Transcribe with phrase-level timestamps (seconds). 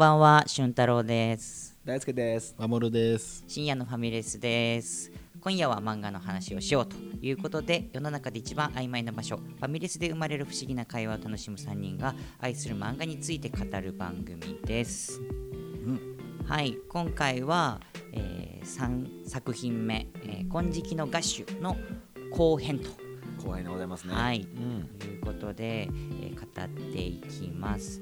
[0.00, 1.76] ばんは、俊太郎です。
[1.84, 2.54] 大輔です。
[2.56, 3.44] 守です。
[3.46, 5.12] 深夜のファミレスです。
[5.42, 15.20] 今夜は漫画の話をしようということで、世の中で一番曖昧な場所、ファミレスで生まれる不思議な会話を楽しむ3人が愛する漫画について語る番組です。
[16.46, 17.78] はい、今回は、
[18.14, 21.76] え3作品目、えー金色のガッシュの
[22.30, 22.88] 後編と
[23.44, 24.14] 後輩でございますね。
[24.14, 24.90] はいうん。
[24.98, 26.19] ということで、えー
[26.54, 28.00] 語っていきます。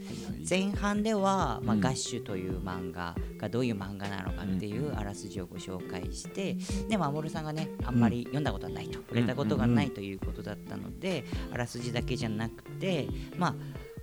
[0.49, 1.81] 前半では、まあうん。
[1.81, 6.57] ガッシュという漫画がどういう漫画なのかっていうあらすじをご紹介して、
[6.89, 13.55] で守さんがねあんまり読んだことはないと、触れたことがないということだったので、あらすじだけじゃなくてまあ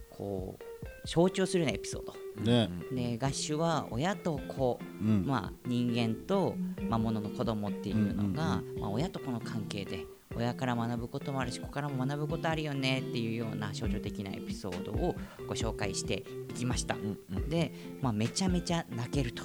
[0.10, 0.66] こう
[1.08, 2.14] 象徴するようなエピソード。
[2.44, 2.70] ね。
[2.92, 5.26] でガッシュは親と子、うん。
[5.26, 6.56] まあ、人間と
[6.90, 15.16] 魔物の子供っていうのが、まあ、親と子の関係で親から学ぶこともあるし子からも学ぶことあるよねっていうような象徴的なエピソードを
[15.48, 16.96] ご紹介していきました。
[16.96, 17.50] うんうん。
[17.50, 19.44] で、まあ、めちゃめちゃ泣けると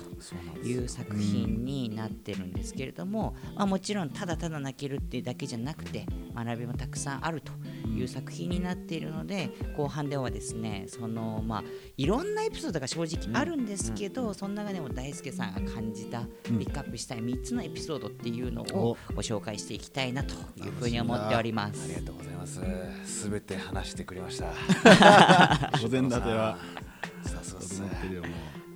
[0.64, 7.52] いう作品になってるんですけれども、まあ、もちろんただただ泣けるっていうだけじゃなくて学びもたくさんあると
[7.88, 11.64] いう作品になっているので後半ではですねそのまあ
[11.96, 21.95] いろんなエピソードが正直あるんですけど、その中でも大輔さんが感じたピックアップしたい3つのエピソードっていうのをご紹介していきたいなというふうに思っておりますあり。
[21.95, 22.61] がとうございます。
[23.05, 24.47] すべて話してくれました。
[25.84, 26.56] お膳立ては。
[27.23, 27.89] さすがですね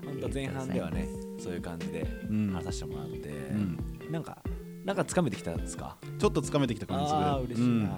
[0.04, 3.78] 本当前半ではね、そういう感じでん話させてもらって、ん
[4.10, 4.38] なんか
[4.84, 5.96] なんかつかめてきたんですか？
[6.02, 6.20] う。
[6.20, 7.18] ちょっとつかめてきた感じする。
[7.20, 7.66] ああ嬉しいな。
[7.66, 7.90] うん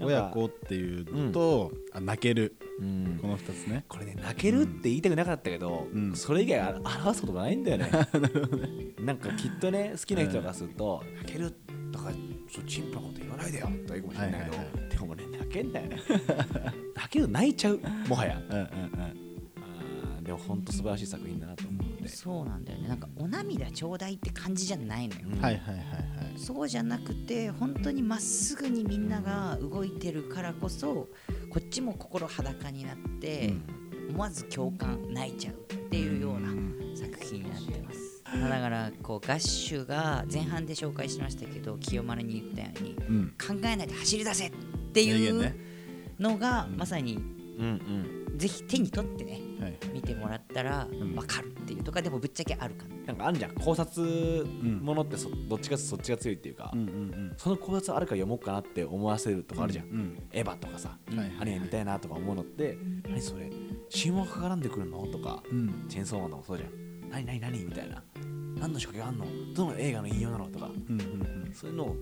[0.00, 3.84] 親子っていうのと、あ泣けるうんこの二つね。
[3.88, 7.90] これね泣けるって言いたくなかったけど、うんそれ以外あ表すことがないんだよね
[9.04, 11.52] なんかきっとね好きな人がすると、泣ける
[11.90, 12.12] とか
[12.48, 13.66] そうチンプなこと言わないでよ。
[13.66, 15.96] とか言うかもしれないけど、はいはいはでもね泣けんだよね。
[16.96, 17.80] 泣ける泣いちゃう。
[18.08, 18.42] もはや。
[18.50, 22.88] うんうんあーでも本当素晴らしい作品だなと思うんで、そうなんだよね。
[22.88, 25.40] なんかお涙ちょうだいって感じじゃないのよ、うん。
[25.40, 25.84] はいはいはいは
[26.34, 26.38] い。
[26.38, 31.08] そうじゃなくて本当にまっすぐにみんなが動いてるからこそ
[31.50, 33.54] こっちも心裸になって、
[34.10, 36.48] 思わず共感泣いちゃうっていうような
[36.94, 43.34] 作品になってます、まあだからこうガッシュが前半で紹介しましたけど清丸に言ったようにうん。
[43.38, 44.52] 考えないで走り出せっ
[44.92, 45.54] ていう
[46.18, 49.78] のがまさにうんうんぜひ手に取ってねはい。
[49.92, 54.44] 見てもらったらん分かるっていうとかでもぶっちゃけあるかななんかあるじゃん考察
[54.80, 59.92] ものってそどっちかそっちが強いっていうか、うんうんその考察あるから読もうかなって思わせるとかあるじゃん、うん。
[59.92, 60.22] うん。
[60.32, 62.76] エヴァとかさ、はいはいアニメ見たいなとか思うのって、
[63.08, 63.50] 何それ
[63.92, 65.06] 神話が絡んでくるの？
[65.06, 65.86] とか、うん。
[65.88, 66.70] チェーンソーマンとかもそうじゃん
[67.10, 68.02] 何何何みたいな。
[68.60, 69.26] 何の仕掛けがあんの？
[69.54, 70.46] どの映画の引用なの？
[70.48, 70.66] とか。
[70.66, 71.52] うんうんうん。
[71.54, 71.96] そういうのを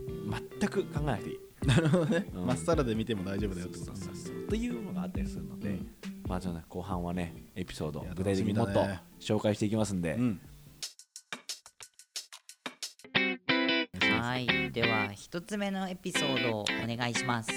[0.60, 1.38] 全く考えなくていい。
[1.66, 2.26] なるほどね。
[2.34, 2.46] うん。
[2.46, 3.92] まっさらで見ても大丈夫だよってこと。
[3.92, 4.48] そうそうそう。
[4.48, 5.92] というのがあったりするので、うん。
[6.26, 9.02] まあちょっとね後半はねエピソードいや具体的にもっと楽しみだね。
[9.20, 10.40] 紹介していきますんで、うん。
[14.20, 14.46] はい。
[14.72, 17.50] では一つ目のエピソードをお願いします。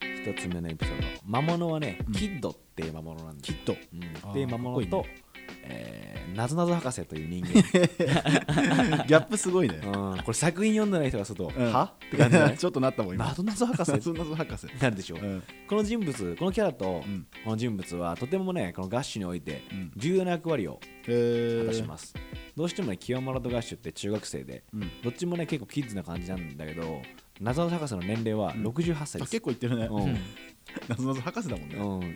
[0.00, 1.06] 一つ目のエピソード。
[1.24, 2.12] 魔物はね、うん。
[2.12, 3.72] キッドっていう魔物なんですきっと。
[3.72, 4.02] うん。
[4.22, 5.06] あーで魔物と、
[5.68, 7.52] えー、なぞなぞ博士という人間、
[9.06, 9.80] ギャップすごいね。
[9.84, 11.72] うん、これ作品読んでない人がすると、うん。
[11.72, 11.92] は？
[12.06, 13.26] って感じじゃないちょっとなったもん今。
[13.26, 13.90] なぞなぞ博士？
[13.92, 14.66] 謎謎博士。
[14.80, 15.42] なるでしょう、うん。
[15.68, 17.26] この人物このキャラと、うん。
[17.44, 19.92] この人物はとてもねこのガッシュにおいてうん。
[19.96, 22.14] 重要な役割をへ果たします、
[22.56, 24.90] どうしてもね清丸とガッシュって中学生でうん。
[25.02, 27.02] どっちもね結構キッズな感じなんだけど
[27.40, 28.66] 謎の博士の年齢はうん。
[28.68, 29.88] 68歳あです、結構いってるね。
[29.90, 30.16] うん。
[30.88, 32.14] 謎謎博士だもんね。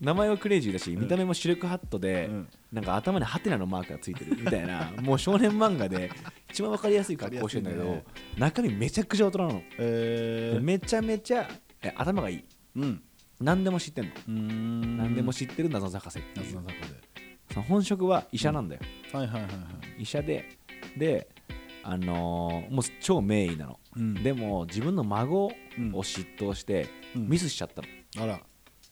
[0.00, 2.48] うん名前はクレイジーだし見た目もシルクハットで、うん。
[2.72, 6.10] なんか頭にハテナのマークがついてるみたいな もう少年漫画で
[6.50, 10.54] 一番わかりやすい格好してるんだけどわかりや中身めちゃくちゃ大人なの、えー。
[10.54, 11.48] でめちゃめちゃ
[11.82, 12.44] え頭がいい。
[12.76, 13.02] うん。
[13.40, 14.96] 何でも知ってんの、ん。
[14.98, 16.64] 何でも知ってる謎の博士っていう。
[17.52, 19.16] その本職は医者なんだよ、士。
[19.16, 19.58] はいはいはいは
[19.98, 20.02] い。
[20.02, 20.48] 医者で
[20.96, 21.28] で
[21.82, 24.14] あのーもう超名医なの、うん。
[24.22, 25.92] でも自分の孫をうん。
[25.92, 26.86] 嫉妬して
[27.16, 27.28] うん。
[27.28, 27.88] ミスしちゃったの、
[28.24, 28.40] あら。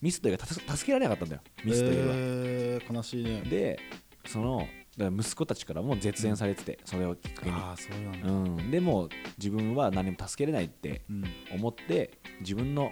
[0.01, 3.41] ミスというか助助けられなかったんだよミスというか、えー、悲しいね。
[3.41, 3.79] で
[4.25, 4.67] その
[4.97, 8.29] 息子たちからも絶縁されてて、それをきっかけにああ、そうなんだ。
[8.29, 9.07] うん、でも
[9.37, 11.23] 自分は何も助けれないってうん。
[11.53, 12.91] 思って自分の、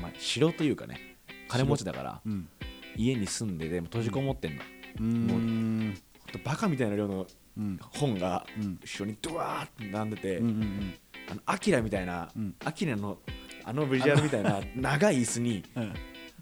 [0.00, 1.16] まあ、城というかね
[1.48, 2.48] 金持ちだからうん。
[2.96, 4.62] 家に住んででも閉じこもってんの、
[5.00, 5.28] うーん。
[5.28, 7.26] ほんとバカみたいな量の
[7.58, 7.78] うん。
[7.92, 8.78] 本がうん。
[8.80, 10.94] 後ろにドワーって並んでて、うんうん
[11.30, 13.18] あのアキラみたいな、うんアキラの
[13.64, 15.94] あのビジュアルみたいな長い椅子にうん。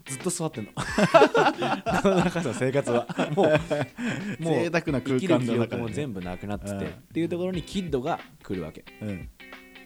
[0.05, 0.71] ずっと座ってんの。
[2.15, 3.07] 中の生活は。
[3.35, 3.45] もう
[4.43, 5.09] もう贅沢な空間の中でね。
[5.09, 6.85] 生きる気力も全部なくなってて、うん。
[6.85, 8.83] っていうところにキッドが来るわけ。
[9.01, 9.29] うん。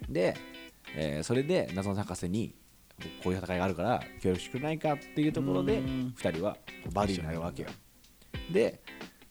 [0.09, 0.35] で、
[0.95, 2.55] えーそれで謎の博士に
[3.23, 6.13] こういう戦いがあるから協力してくれないかっていうところでうん。
[6.17, 6.57] 2人は
[6.93, 7.69] バディになるわけよ。
[8.51, 8.81] で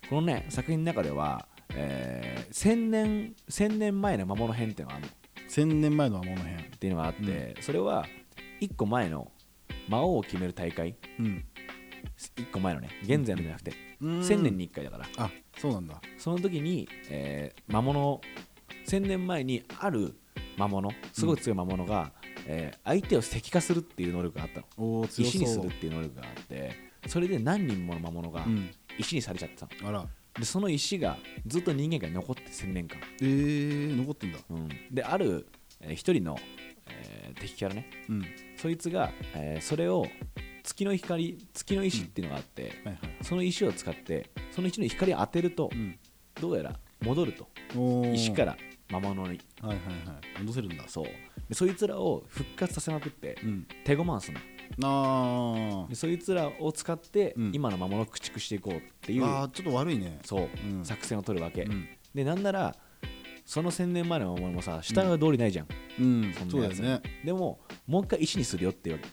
[0.09, 5.13] このね作品の中では、えー、1000年1000年前の魔物編っていうのがあるの。
[5.13, 5.13] っ
[5.55, 8.05] 1000年前の魔物編ていうのがあって、それは
[8.61, 9.31] 1個前の
[9.89, 10.97] 魔王を決める大会。
[11.19, 11.45] うん。
[12.37, 12.91] 1個前のね。
[13.05, 13.73] 現在のじゃなくて、
[14.03, 14.21] うん。
[14.21, 15.07] 1000年に1回だから。
[15.17, 16.01] あそうなんだ。
[16.19, 18.21] その時に、えー魔物
[18.87, 20.15] 1000年前にある
[20.59, 22.13] 魔物すごい強い魔物が、
[22.47, 25.07] えー相手を石化するっていう能力があったの。
[25.09, 26.73] 石にするっていう能力があって
[27.07, 28.71] それで何人もの魔物がうん。
[28.99, 29.89] 石にされちゃってたの。
[29.89, 30.07] あら
[30.39, 31.17] でその石が
[31.47, 34.39] ずっと人間界に残って1000年間、えー、残ってんだ。
[34.51, 35.47] うん、である、
[35.81, 36.37] えー一人の、
[36.89, 37.89] えー敵キャラね。
[38.09, 38.21] うん。
[38.21, 40.07] はいそいつが、えーそれを
[40.63, 45.99] 月の光月の石っていうのがあって、はいその石を使ってその石の光を当てると、うん。
[46.41, 47.49] どうやら戻ると。
[48.13, 48.57] 石から
[48.91, 49.41] 魔物に。
[49.61, 50.41] はいはいはい。
[50.41, 50.85] 戻せるんだ。
[50.89, 51.05] そう。
[51.49, 53.67] でそいつらを復活させまくってうん。
[53.85, 54.41] 手ごまんすんの
[54.83, 57.53] あでそいつらを使って、うん。
[57.55, 60.19] 今の魔物を駆逐していこうってーいうあーちょっと悪いね。
[60.25, 60.85] そう、うん。
[60.85, 61.89] 作戦を取るわけ、うん。
[62.15, 62.77] でなんなら
[63.45, 65.67] その1000年前の魔物もさ従う通りないじゃん、
[66.01, 66.35] うん。
[66.35, 67.03] そんそうだよね。
[67.25, 69.09] でももう一回石にするよっていうわけ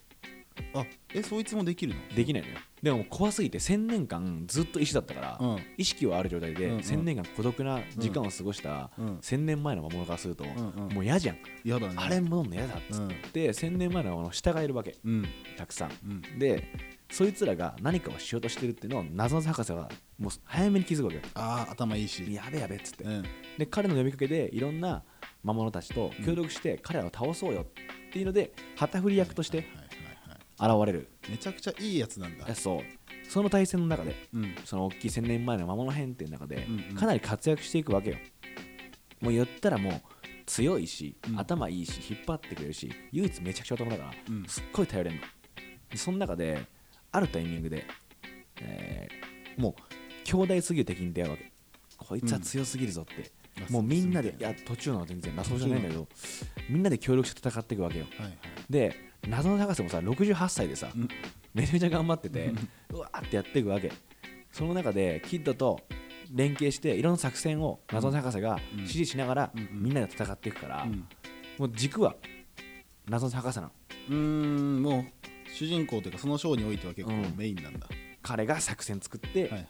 [0.73, 2.15] あえそいつもできるの？
[2.15, 2.55] できないのよ。
[2.81, 5.59] でも怖すぎて1000年間ずっと石だったから、うん。
[5.77, 6.79] 意識はある状態で、うんうん。
[6.79, 9.17] 1000年間孤独な時間を過ごしたうん。
[9.17, 10.93] 1000年前の魔物からすると、んうん。
[10.93, 11.93] もう嫌じゃん、嫌だね。
[11.95, 14.97] あれ戻んの嫌だっつって、1000年前の魔物を従えるわけ。
[15.05, 15.27] うん。
[15.57, 15.91] たくさん。
[16.05, 16.39] うん。
[16.39, 16.63] で
[17.11, 21.23] そいつらが何かをしようとしてるっていうのを謎の博士はもう早めに気づくわけよ。
[21.33, 22.33] あー頭いいし。
[22.33, 23.23] やべやべっつって、うん。
[23.57, 25.03] で彼の呼びかけでいろんな
[25.43, 27.65] 魔物たちと協力して彼らを倒そうよっ
[28.13, 29.65] ていうので旗振り役として
[30.61, 32.45] 現れる、めちゃくちゃいいやつなんだ。
[32.47, 32.81] えそう。
[33.29, 34.55] その対戦の中でうん。
[34.65, 36.95] その大きい1000年前の魔物編っていう中でうんうん。
[36.95, 38.17] かなり活躍していくわけよ。
[39.21, 40.01] もう言ったらもう
[40.45, 41.39] 強いし、うん。
[41.39, 44.45] 頭いいし引っ張ってくれるし唯一めちゃくちゃ男だから、うん。
[44.45, 45.21] すっごい頼れんの。
[45.89, 46.65] でその中で
[47.11, 47.85] あるタイミングで、
[48.61, 49.81] えーもう
[50.23, 51.51] 強大すぎる敵に出会うわけ。
[51.97, 53.31] こいつは強すぎるぞって、
[53.67, 53.73] うん。
[53.73, 56.07] もうみんなでいや途中のは全然ラスボスじゃないんだけど
[56.69, 58.05] みんなで協力して戦っていくわけよ。
[58.17, 58.37] はいはい。
[58.69, 61.07] で謎の博士もさ68歳でさ、うん。
[61.53, 62.51] めちゃめちゃ頑張ってて
[62.91, 63.91] うわーってやっていくわけ。
[64.51, 65.79] その中でキッドと
[66.31, 68.79] 連携していろんな作戦を謎の博士がうん。
[68.79, 69.83] 指示しながらうんうん。
[69.83, 71.05] みんなで戦っていくから、うん。
[71.57, 72.15] もう軸は
[73.07, 73.71] 謎の博士なの。
[74.09, 75.05] うーんもう
[75.53, 77.33] 主人公というかその章においては結構うん。
[77.35, 77.87] メインなんだ、
[78.21, 79.67] 彼が作戦作って、はいはい。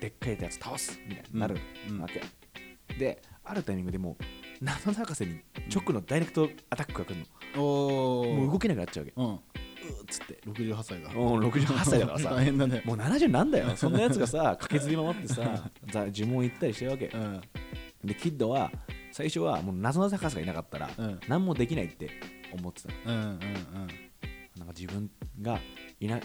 [0.00, 1.56] でっかいやつ倒すみたいになる
[1.90, 2.00] うん。
[2.00, 2.22] わけ、
[2.98, 4.24] であるタイミングでもう
[4.60, 5.40] 謎の博士に
[5.74, 9.22] 直のダイレクトアタックが来るの、もう動けなくなっちゃうわけ。
[9.22, 9.34] うん。
[9.34, 9.38] っ
[10.08, 10.40] つって。
[10.46, 11.10] 68歳が。
[11.10, 12.30] もう68歳だからさ。
[12.30, 12.82] 大変だね。
[12.84, 13.74] もう70なんだよ。
[13.76, 17.06] そんなやつがさ駆けずり回ってさざ呪文言ったりしてるわけ。
[17.06, 17.40] うん。
[18.04, 18.70] でキッドは
[19.12, 21.20] 最初はもう謎の博士がいなかったらうん。
[21.28, 22.10] 何もできないって
[22.52, 23.38] 思ってたうんうん
[24.56, 25.10] なんか自分
[25.42, 25.60] が
[26.00, 26.20] いな、ん？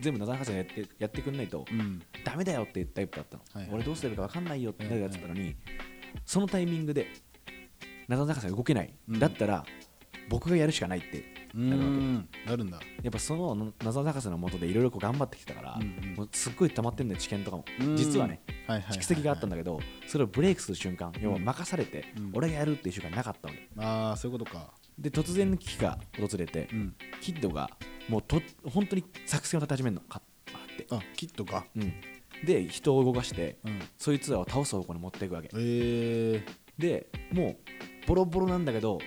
[0.00, 1.80] 全部謎の博士がやってやってくんないとうん。
[1.80, 5.56] うんダメだよっていうタイプだったの、はいはい俺どうすればいいか分かんないよってなるやつだったのに、
[6.26, 7.06] そのタイミングで
[8.08, 9.18] 謎の博士が動けない、うん。
[9.18, 9.64] だったら
[10.28, 12.28] 僕がやるしかないってうーん。
[12.46, 12.80] なるんだ。
[13.02, 16.14] やっぱその謎の博士のもとでいろいろ頑張ってきたから、うんうん。
[16.16, 17.64] もうすっごい溜まってんだよ知見とかも。
[17.80, 17.96] うん。
[17.96, 22.30] 実はね蓄積があったんだけどそれをブレイクする瞬間要は任されて、うん。
[22.34, 23.68] 俺がやるっていう瞬間なかったわけ。
[23.78, 24.72] ああそういうことか。
[24.98, 26.94] で突然の危機が訪れて、うん。
[27.20, 27.70] キッドが
[28.08, 30.02] もうと本当に作戦を立て始めるの。
[30.02, 31.64] かって、あキットか。
[31.76, 31.92] うん、
[32.44, 33.80] で人を動かしてうん。
[33.96, 35.48] そいつらを倒す方向に持っていくわけ。
[35.54, 36.44] え
[36.76, 37.56] でもう
[38.08, 38.98] ボロボロなんだけど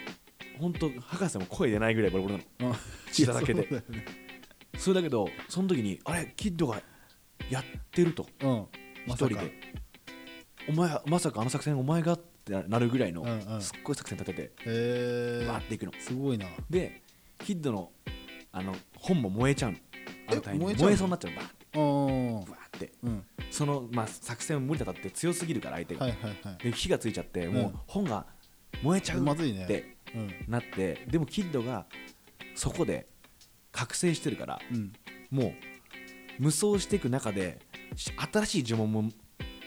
[0.59, 2.75] 本当博士も声出ないぐらいボロボロなの。
[3.11, 3.67] 血だらけで。
[4.77, 6.31] それだけどその時にあれ？
[6.35, 6.79] キッドが
[7.49, 8.27] やってると。
[8.43, 8.67] うん。
[9.07, 9.51] 一人で、
[10.69, 13.61] お前はまさかあの作戦お前がってなるぐらいの、うんうん。
[13.61, 15.91] すっごい作戦立ててへえわーっていくの。
[15.99, 16.45] すごいな。
[16.69, 17.01] で
[17.39, 17.91] キッドの
[18.51, 19.77] あの本も燃えちゃうの。
[20.27, 20.73] あのタイミング。
[20.73, 20.85] え燃えちゃうの？
[20.85, 21.37] 燃えそうになっちゃうの。
[21.37, 21.57] バーって。
[21.73, 22.93] あーバーって。
[23.01, 23.25] うん。
[23.49, 26.63] その、まあ、作戦無理だったって強すぎるから相手が、はいはいはい。
[26.63, 27.73] で火がついちゃってもううん。
[27.87, 28.27] 本が
[28.83, 29.21] 燃えちゃう。
[29.21, 29.63] まずいね。
[29.65, 30.31] ってうん。
[30.47, 31.85] なってでもキッドが
[32.55, 33.07] そこで
[33.71, 34.93] 覚醒してるからうん。
[35.29, 35.53] もう
[36.39, 37.59] 無双していく中で
[37.95, 39.11] し新しい呪文も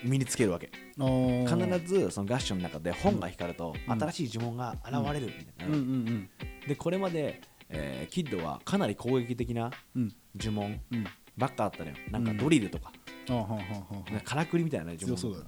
[0.03, 0.71] 身につけるわけ。
[0.97, 4.01] 必ずそのガッションの中で本が光るとうん。
[4.01, 6.29] 新しい呪文が現れるみたいな、
[6.69, 10.13] でこれまで、えーキッドはかなり攻撃的なうん。
[10.37, 11.07] 呪文うん。
[11.37, 11.97] ばっかあったのよ。
[12.11, 12.93] なんかドリルとか、
[13.29, 13.63] あはははは
[14.11, 15.09] なんかからくりみたいな呪文。
[15.09, 15.45] 強そうだね。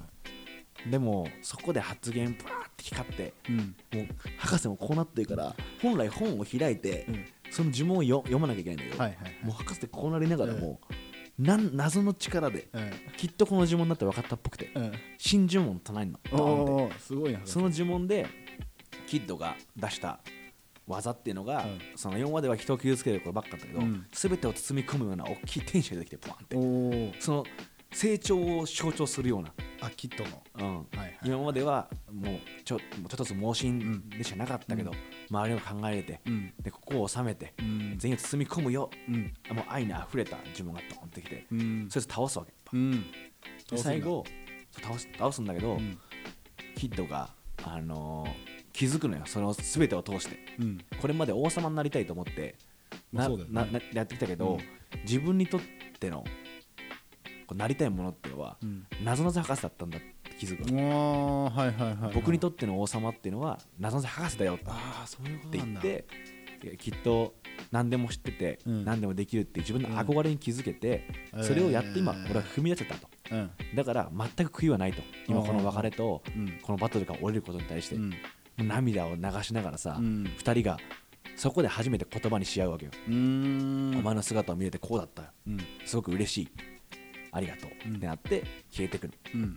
[0.90, 3.56] でもそこで発言ブワー光ってうん。
[3.92, 4.06] もう
[4.38, 7.24] 博士もこうなってるから本来本を開いて、うん。
[7.50, 9.44] その呪文をよ読まなきゃいけないんだけど、はいはいはい。
[9.44, 10.80] もう博士ってこうなりながらも、
[11.38, 12.90] なん謎の力でうん。
[13.16, 14.92] きっとこの呪文だって分かったっぽくて、うん。
[15.18, 16.90] 新呪文唱えるの。
[16.98, 17.40] すごいな。
[17.44, 18.26] その呪文で
[19.06, 20.20] キッドが出した
[20.86, 21.78] 技っていうのが、うん。
[21.96, 24.06] その4話では人を傷つけることばっかだったけど、うん。
[24.12, 27.20] 全てを包み込むような大きい天使が出てきてポワンって。
[27.20, 27.44] その
[27.92, 30.42] 成長を象徴するような、あキットの。
[30.58, 30.76] うん。
[30.76, 31.18] はいはい。
[31.24, 34.92] 今まではもうちょちょっとずつ盲信でしかなかったけど、
[35.30, 36.52] 周りの考えて、うん。
[36.60, 37.94] でここを収めて、うん。
[37.98, 39.32] 全員を包み込むようん。
[39.54, 41.86] もう愛にあふれた自分がドンってきて、うん。
[41.90, 43.04] それで倒すわけうん。
[43.70, 44.24] で最後
[44.82, 45.98] 倒す倒すんだけど、うん。
[46.76, 47.30] キッドが、
[47.64, 49.22] あのー気づくのよ。
[49.24, 50.36] その全てを通して。
[50.60, 50.78] うん。
[51.00, 52.56] これまで王様になりたいと思って
[53.10, 54.58] なななやってきたけど、
[54.94, 55.00] うん。
[55.04, 55.60] 自分にとっ
[55.98, 56.24] ての
[57.54, 58.86] なりたいものっていうのは、うん。
[59.04, 64.64] 謎々博士だったんだって気づくはいはい僕にとっての王様っていうのは謎々博士だよって
[65.52, 66.04] 言って
[66.78, 67.34] きっと
[67.70, 68.84] 何でも知ってて、うん。
[68.84, 73.08] 何でもできるって自分の憧れに気づけて、うんそれをやって今、えー俺は踏み出せたと。
[73.30, 73.50] うん。
[73.74, 75.02] だから全く悔いはないと。
[75.28, 76.58] 今この別れとうん。
[76.62, 77.96] このバトルから降りることに対して、
[78.56, 80.24] 涙を流しながらさ、うん。
[80.38, 80.78] 2人が
[81.36, 85.28] そこで初めて言葉にし合うわけよ、お前の姿を見れてこうだったよ。
[85.48, 85.58] うん。
[85.84, 86.48] すごく嬉しい
[87.36, 87.96] ありがとう、うん。
[87.96, 89.56] ってなって消えてくるうん。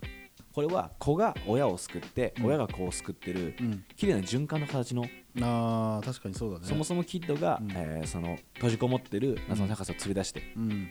[0.52, 2.46] これは子が親を救って、うん。
[2.46, 3.84] 親が子を救ってるうん。
[3.96, 5.04] 綺麗な循環の形の、
[5.40, 6.66] あー確かにそうだね。
[6.66, 7.70] そもそもキッドが、うん。
[7.72, 10.90] えーその閉じこもってる謎の博士を連れ出して、うん。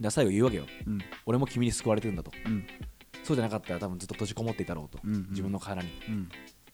[0.00, 0.64] で最後言うわけよ。
[0.86, 0.98] うん。
[1.26, 2.32] 俺も君に救われてるんだと。
[2.46, 2.66] うん。
[3.22, 5.14] そうじゃなかったら多分ずっと閉じこもっていたろうと、うん。
[5.14, 5.90] うん自分の殻に。
[6.08, 6.28] うん。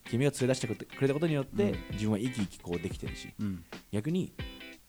[0.05, 1.79] 君が連れ出してくれたことによって、うん。
[1.93, 3.33] 自分は生き生きこうできてるし。
[3.41, 3.65] うん。
[3.91, 4.33] 逆に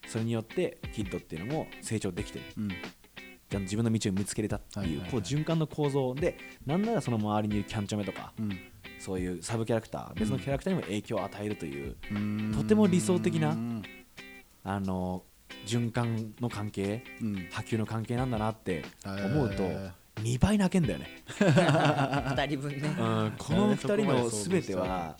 [0.08, 2.46] それによってキッドっていうのも成長できてる
[3.60, 8.58] 自分の道を見つけれたっていう,、こう循環の構造でなんならその周りにいるキャンチョメとか、うん。
[9.00, 11.96] そういうサブキャラクター別のキャラクターにも影響を与えるという、
[12.56, 13.84] とても理想的なうん。
[14.64, 15.24] あの
[15.66, 17.48] 循環の関係うん。
[17.52, 22.88] 波及の関係なんだなって思うとえ2倍泣けんだよね、 2人分ね。
[22.88, 25.18] うん、この2人の全ては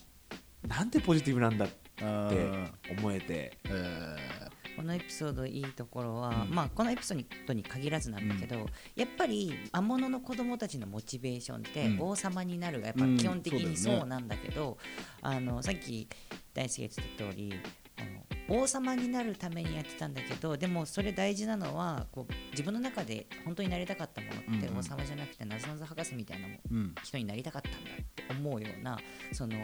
[0.66, 1.74] なんてポジティブなんだって
[2.98, 4.16] 思えてえ
[4.82, 6.54] このエピソードいいところは、うん。
[6.54, 12.00] まあこのエピソードに限らずなんだけど、やっぱり魔物の子供たちのモチベーションって、うん。
[12.00, 13.16] 王様になるがやっぱうん。
[13.16, 14.78] 基本的にそうなんだけど、
[15.20, 16.08] あのさっき
[16.52, 17.54] 大輔が言ってた通り
[18.48, 24.78] あの王様になるためにやってたんだけどでもそれ大事なのはこう自分の中で本当になりたかったものって、うんうん。
[24.78, 26.48] 王様じゃなくてなぞなぞ博士みたいな
[27.04, 28.98] 人になりたかったんだって思うような
[29.32, 29.56] その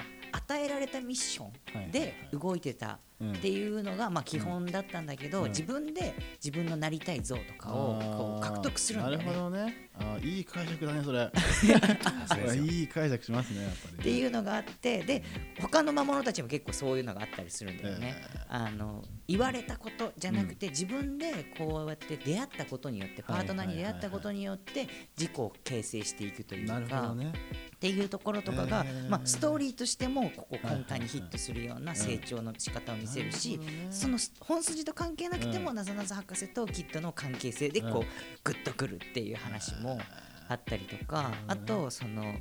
[0.48, 1.44] 与えられたミッショ
[1.88, 5.48] ンで動いてたうんっていうのがまあ基本だったんだけど、うん。
[5.48, 9.38] 自分で自分のなりたい像とかをこう獲得するんだよなるほね。
[9.40, 9.90] どね。
[9.98, 11.28] あーいい解釈だねそれ。
[12.62, 13.92] いい解釈しますねやっぱり。
[13.94, 15.24] ねっていうのがあってで
[15.60, 18.14] 他の魔物たちも結構そういうのがあったりするんだよね。
[18.36, 24.86] えあの言われたことじゃなくて、自分でこうやって出会ったことによってパートナーに出会ったことによって
[25.18, 27.32] 自己を形成していくというなるほかどね
[27.78, 33.60] っていうところとかが、えーまあ、ストーリーとしてもここ根幹にヒットするような成長の仕方を見せるし、
[33.92, 35.76] その本筋と関係なくても、うん。
[35.76, 38.06] なぞなぞ博士とキッドの関係性でこう、うん。
[38.42, 40.00] グッとくるっていう話も
[40.48, 42.34] あったりとか、あとその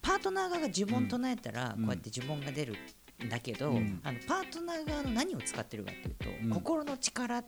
[0.00, 1.86] パートナー側が呪文唱えたら、うん。
[1.86, 2.76] こうやって呪文が出る
[3.24, 4.00] んだけど、うん。
[4.04, 6.50] あのパートナー側の何を使ってるかっていうと、うん。
[6.50, 7.42] 心の力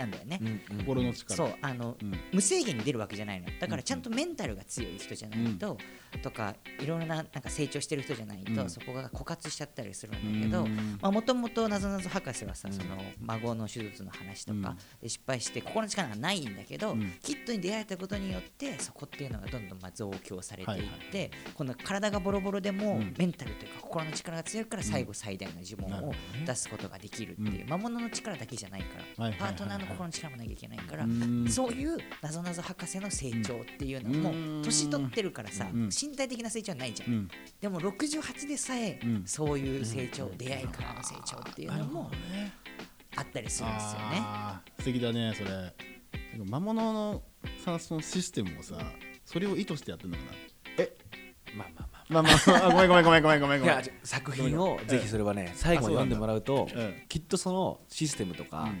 [0.00, 0.38] なんだよね。
[0.40, 0.78] うんうん。
[0.78, 1.36] 心の力。
[1.36, 2.14] そうあの、うん。
[2.32, 3.46] 無制限に出るわけじゃないの。
[3.60, 5.78] だからちゃんとメンタルが強い人じゃないと、
[6.22, 8.70] とかいろいろななんか成長してる人じゃないと、うん。
[8.70, 11.14] そこが枯渇しちゃったりするんだけどうん。
[11.14, 12.74] もともとなぞなぞ博士はさ、うん。
[12.74, 14.76] その孫の手術の話とかうん。
[15.02, 17.12] で失敗して心の力がないんだけど、うん。
[17.22, 20.76] キッドに出会えたことによってそこっていうのがどんどんまあ増強されていっ
[21.10, 21.30] て、はいはい。
[21.54, 23.14] この体がボロボロでも、うん。
[23.18, 26.14] メンタルというか心の力が強いから最後最大の呪文を
[26.46, 29.56] 出すことができるっていう、魔物の力だけじゃないから、はいはいはいはい。
[29.56, 31.46] パートナーの心の力もなきゃいけないから、うん。
[31.48, 34.62] そういうなぞなぞ博士の成長っていうのも、うん。
[34.62, 35.88] 年取ってるからさ、うん。
[35.88, 37.28] 身体的な成長はないじゃん、うん。
[37.60, 39.22] でも68でさえ、うん。
[39.26, 42.10] そういう成長、出会いからの成長っていうのも
[43.16, 44.22] あったりするんですよね。
[44.78, 45.50] 素敵だねそれ。
[46.32, 47.22] でも魔物の
[47.64, 48.76] さそのシステムをさ
[49.24, 50.30] それを意図してやってるのかな？
[51.56, 52.50] まあまあまあまあ。
[52.54, 56.68] まああ ごめんごめんごめんごめんごめんごめんいや作品をぜひそれはね最後読んでもらうと
[57.08, 58.78] きっとそのシステムとかうん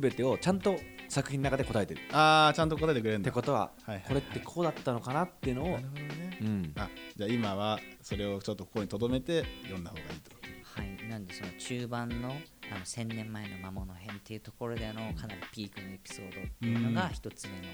[0.00, 2.00] 全てをちゃんと作品の中で答えてる。
[2.12, 3.30] ああちゃんと答えてくれるんだ。
[3.30, 4.04] ってことははいはいはい。
[4.08, 6.72] これってこうだったのかなっていうのをなるほどねうん。
[6.76, 10.30] あじゃあ今はそれをちょっとここに留めて読んだ方がいいと。
[10.62, 17.64] はい、なんでその中盤のあの1000年前の魔物編っていうところでのかなりピークのエピソードっていうのが一つ目の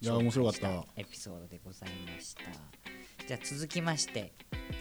[0.00, 0.68] いや面白かった。
[0.96, 2.42] エピソードでございました。
[3.30, 4.32] じゃあ続きまして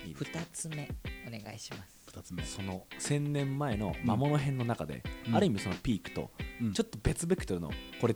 [0.08, 0.90] いい2つ目
[1.28, 2.44] お願いします二つ目。
[2.44, 5.36] その1000年前の魔物編の中で、うん。
[5.36, 6.74] ある意味そのピークとうん。
[6.74, 8.16] ちょっと別ベクトルのこれ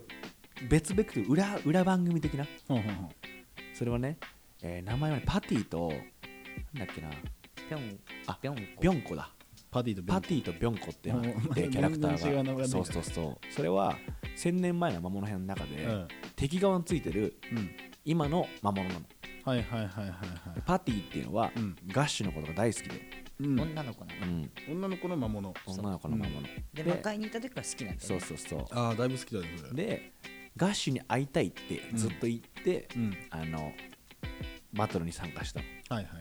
[0.68, 2.46] 別ベクトル裏裏番組的な？
[2.68, 2.84] ほん
[3.74, 4.18] それはね、
[4.62, 5.92] えー名前はねパティと
[6.72, 7.10] なんだっけな？
[7.68, 8.62] ぴょんあぴょんこ。
[8.80, 9.30] ビョンコだ。
[9.70, 11.10] パティとビョンパティとビョンコって
[11.70, 12.68] キャラクターが。
[12.68, 13.52] そうそうそう。
[13.52, 13.96] それは
[14.36, 16.08] 1000年前の魔物編の中で、うん。
[16.36, 17.70] 敵側についてるうん。
[18.04, 19.00] 今の魔物なの。
[19.44, 20.14] はいはいはいはいは
[20.56, 20.62] い。
[20.64, 21.76] パティっていうのは、うん。
[21.88, 23.60] ガッシュのことが大好きで、うん。
[23.60, 24.26] 女の子なの。
[24.26, 25.54] うん、女の子の魔物。
[25.66, 28.66] 女の子の魔物、で魔界にいた時から好きなんだよそうねそうそう。
[28.70, 29.72] ああだいぶ好きだねそれ。
[29.72, 30.12] で
[30.56, 33.16] ガッシュに会いたいってずっと言って、うん。
[33.30, 33.72] あの
[34.72, 35.66] バトルに参加したの。
[35.88, 36.18] はいはいは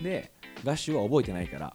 [0.00, 0.02] い。
[0.02, 0.32] で
[0.64, 1.74] ガッシュは覚えてないから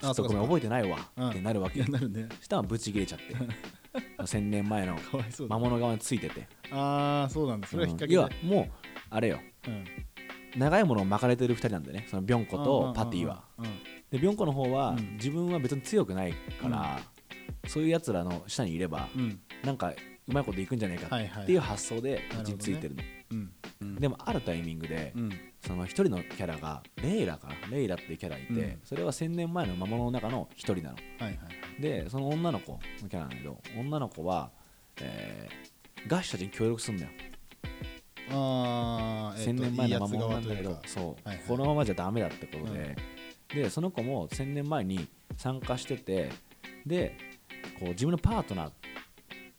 [0.00, 0.98] ちょっとごめん覚えてないわ。
[1.16, 1.30] うん。
[1.30, 2.28] ってなるわけなるね。
[2.38, 3.34] そしたらブチ切れちゃって。
[4.18, 6.46] 1000年前のかわいそうだ魔物側についてて。
[6.70, 7.66] ああそうなんだ。
[7.66, 8.70] それは引っ掛うん要はけでもう
[9.10, 9.40] あれよ。
[9.66, 9.84] うん。
[10.56, 12.06] 長いものを巻かれてる2人なんだよね。
[12.08, 13.72] そのビョンコとパティはうんうん
[14.10, 15.14] でビョンコの方はうん。
[15.14, 17.00] 自分は別に強くないから、
[17.66, 19.22] そういうやつらの下にいれば、うん。
[19.22, 19.92] うんなんか
[20.28, 22.76] うまいこといくんじゃないかっていう発想でこっちつい。
[22.76, 23.52] てるの、うん。
[23.80, 23.94] うん。
[23.96, 25.30] でもあるタイミングで、うん。
[25.66, 28.78] その一人のキャラがレイラかなレイラっていうキャラいて、うん。
[28.84, 30.96] それは1000年前の魔物の中の一人なの。
[30.96, 31.38] はいはい
[31.80, 34.50] でその女の子のキャラなんだけど女の子は、
[35.00, 37.12] えーガッシュたちに協力するんだよ、
[38.30, 42.96] ああ1000年前の魔物なんだけどそう、はいはいこのままじゃダメだってことで、
[43.54, 46.30] でその子も1000年前に参加してて
[46.86, 47.16] で
[47.78, 48.70] こう自分のパートナー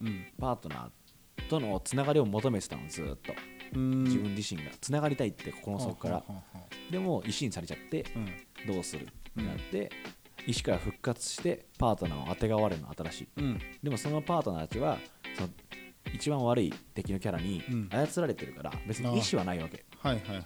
[0.01, 0.25] うん。
[0.39, 3.33] パートナーとのつながりを求めてたのずーっと。
[3.75, 4.03] うん。
[4.03, 4.71] 自分自身が。
[4.79, 6.23] つながりたいって心の底から。
[6.89, 8.73] でも石にされちゃってあうん。
[8.73, 9.91] どうするってなって
[10.47, 13.27] 石から復活してパートナーをあてがわれるの新しい。
[13.37, 13.59] うん。
[13.83, 14.97] でもそのパートナーたちは
[15.35, 15.49] その
[16.13, 17.89] 一番悪い敵のキャラにうん。
[17.89, 19.85] 操られてるから別に意思はないわけ。
[19.99, 20.45] はいはいはい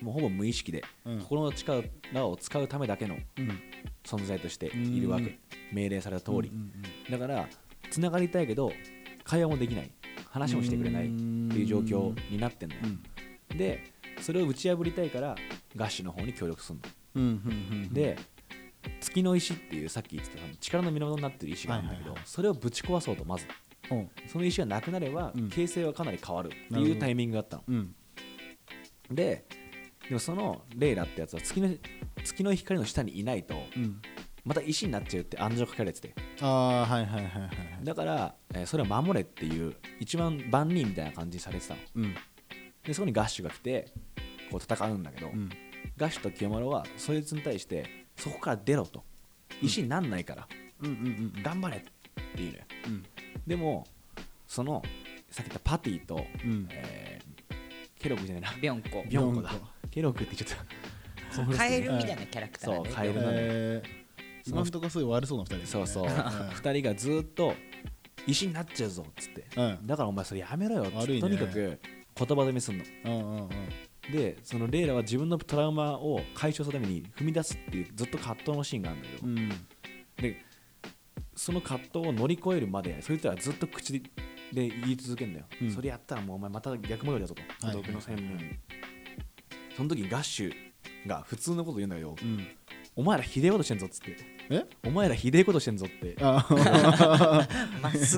[0.00, 1.18] もうほぼ無意識でうん。
[1.20, 1.82] 心の力
[2.26, 3.60] を使うためだけのうん。
[4.04, 5.38] 存在としているわうんけ。
[5.72, 6.48] 命令された通り。
[6.48, 6.72] うん
[7.10, 7.48] だから
[7.90, 8.70] つながりたいけど
[9.24, 9.90] 会話もできない。
[10.30, 11.06] 話もしてくれない。
[11.06, 12.82] っていう状況になってんだよ。
[13.50, 13.56] うん。
[13.56, 15.36] でそれを打ち破りたいから
[15.76, 16.88] ガッシュの方に協力するの。
[17.16, 18.16] うんうんうんで
[19.00, 23.46] 月の石っていうさっき言ってた力の源になってる石があるんだけど、それをぶち壊そうとまず。
[24.26, 25.48] その石がなくなれば、うん。
[25.48, 27.64] 形勢はかなり変わるっていうタイミングがあったの。
[27.68, 27.94] うん。
[29.10, 29.44] で
[30.08, 31.68] でもそのレイラってやつは月の
[32.24, 34.00] 月の光の下にいないとうん。
[34.44, 36.14] また石になっちゃうって暗示をかけられてて。
[36.40, 37.84] ああはいはいはいはいはい。
[37.84, 41.80] だから、えーそれを守れっていう一番万人みたいな感じにされてたの。
[41.96, 42.14] うん。
[42.82, 43.92] でそこにガッシュが来て
[44.50, 45.50] こう戦うんだけど、うん。
[45.98, 49.04] ガッシュと清丸はそいつに対してそこから出ろと。
[49.60, 50.48] 石になんないから、
[50.80, 51.42] うんうんうん。
[51.42, 51.90] 頑張れって
[52.36, 52.64] 言うのよ。
[52.86, 53.04] うん。
[53.46, 53.86] でも
[54.46, 54.82] その
[55.30, 56.66] さっき言ったパティと、うん。
[56.70, 57.17] えー
[57.98, 58.52] ケロクじゃないな。
[58.60, 59.04] ビョンコ。
[59.08, 59.50] ビョンコだ。
[59.90, 61.56] ケロクって言っちゃった。
[61.56, 63.38] カエルみたいなキャラクターそうカエルなのよ。
[63.40, 63.98] えー
[64.48, 66.04] 今んとこすごい悪そうな二人そうそう。
[66.04, 67.54] うん2人がずっと
[68.26, 69.44] 石になっちゃうぞっつって。
[69.56, 69.86] うん。
[69.86, 71.20] だからお前それやめろよっつって悪いね。
[71.20, 71.80] とにかく
[72.14, 72.84] 言葉止めすんの。
[73.04, 73.48] うんうんうん。
[74.12, 79.48] でそのレイラは自分のトラウマを解消するために踏み出すっていうずっと葛藤のシーンがあるんだけど、うん。
[80.16, 80.44] で
[81.36, 84.02] その葛藤を乗り越えるまでそいつらはずっと口
[84.52, 85.70] でで言い続けるんだよ、うん。
[85.70, 87.92] それやったらもうお前また逆戻りだぞと。
[87.92, 88.44] の洗面に
[89.76, 90.52] その時にガッシュ
[91.06, 92.46] が普通のこと言うんだけど、うん。
[92.96, 94.16] お前らひでえことしてんぞっつって。
[94.50, 94.64] え？
[94.84, 96.16] お前らひでえことしてんぞって。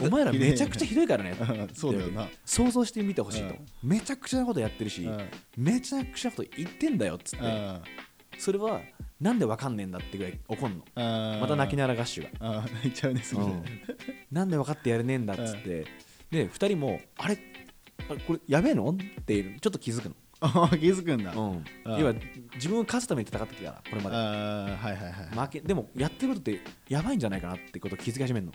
[0.01, 1.35] お前らめちゃくちゃひどいからね。
[1.75, 2.29] そうだよな。
[2.47, 5.29] 想像してみてほしいと、めちゃくちゃなことやってるし、うん。
[5.57, 7.83] めちゃくちゃなこと言ってんだよっつって、あ
[8.39, 8.81] それは
[9.21, 10.85] なんでわかんねえんだってぐらい怒んの。
[10.95, 12.63] あまた泣きながらガッシュが。
[12.63, 13.23] 泣いちゃうね
[14.33, 15.85] なんで分かってやれねえんだっつって、
[16.31, 17.39] で2人もあれ
[18.09, 18.91] あれこれやべえの？
[18.91, 21.33] っていうちょっと気づくの、 ああ気づくんだ。
[21.33, 21.65] うん。
[21.99, 22.15] 要は
[22.55, 24.17] 自分を勝つために戦ってきたからこれまで。
[24.17, 28.53] はいはいはい負けでもやってることってやばいんじゃないかなってことを気づき始めるの。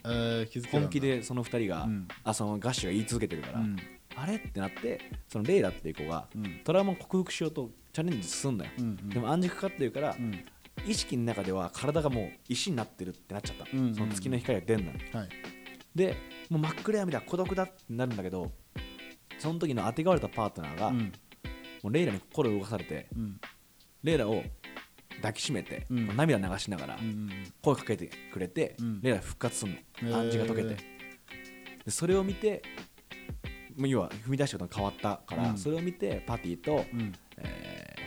[0.72, 2.08] 本気でその2人が、うん。
[2.24, 3.78] あそのガッシュが言い続けてるから、うん。
[4.16, 4.36] あれ？
[4.36, 6.62] ってなってそのレイラっていう子が、うん。
[6.64, 9.10] トラウマを克服しようとチャレンジするんだよ、うんうん。
[9.10, 10.44] でも暗示かかってるから、うん。
[10.88, 13.96] 意識の中では体がもう石になってるってなっちゃった、うんうんうん。
[13.96, 15.30] その月の光が出んのはい。
[15.94, 16.18] で
[16.50, 18.52] もう真っ暗闇だ孤独だってなるんだけど
[19.40, 21.12] その時のあてがわれたパートナーが、うん。
[21.84, 23.40] もうレイラに心を動かされてうん。
[24.04, 24.44] レイラを
[25.18, 27.30] 抱きしめて、涙流しながらうん
[27.62, 29.02] 声かけてくれて、うん。
[29.02, 30.76] レイラ復活するの暗示が解けて、
[31.86, 32.62] でそれを見て
[33.78, 35.58] 要は踏み出したことが変わったから、うん。
[35.58, 37.14] それを見てパティと、うん。
[37.38, 38.06] えー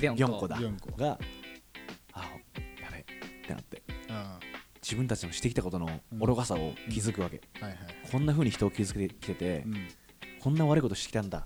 [0.00, 0.58] ビョンコだ
[0.98, 1.18] が
[4.86, 7.80] 自分たちのしてきたことの愚かさを気づくわけ、あはいはい。
[8.08, 9.88] こんな風に人を傷つけてきてて、うん。
[10.40, 11.44] こんな悪いことしてきたんだ。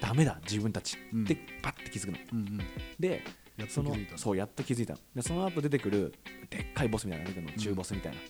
[0.00, 0.40] ダメだ。
[0.42, 0.98] 自分たち。
[1.14, 1.22] うん。
[1.22, 2.60] ってパッて気づくの、うんうん。
[2.98, 3.22] で
[3.56, 4.12] やっとその気づいた。
[4.12, 4.94] のそうやっと気づいた。
[4.94, 6.12] のでその後出てくる
[6.50, 8.24] でっかいボスみたいなの中ボスみたいな、ま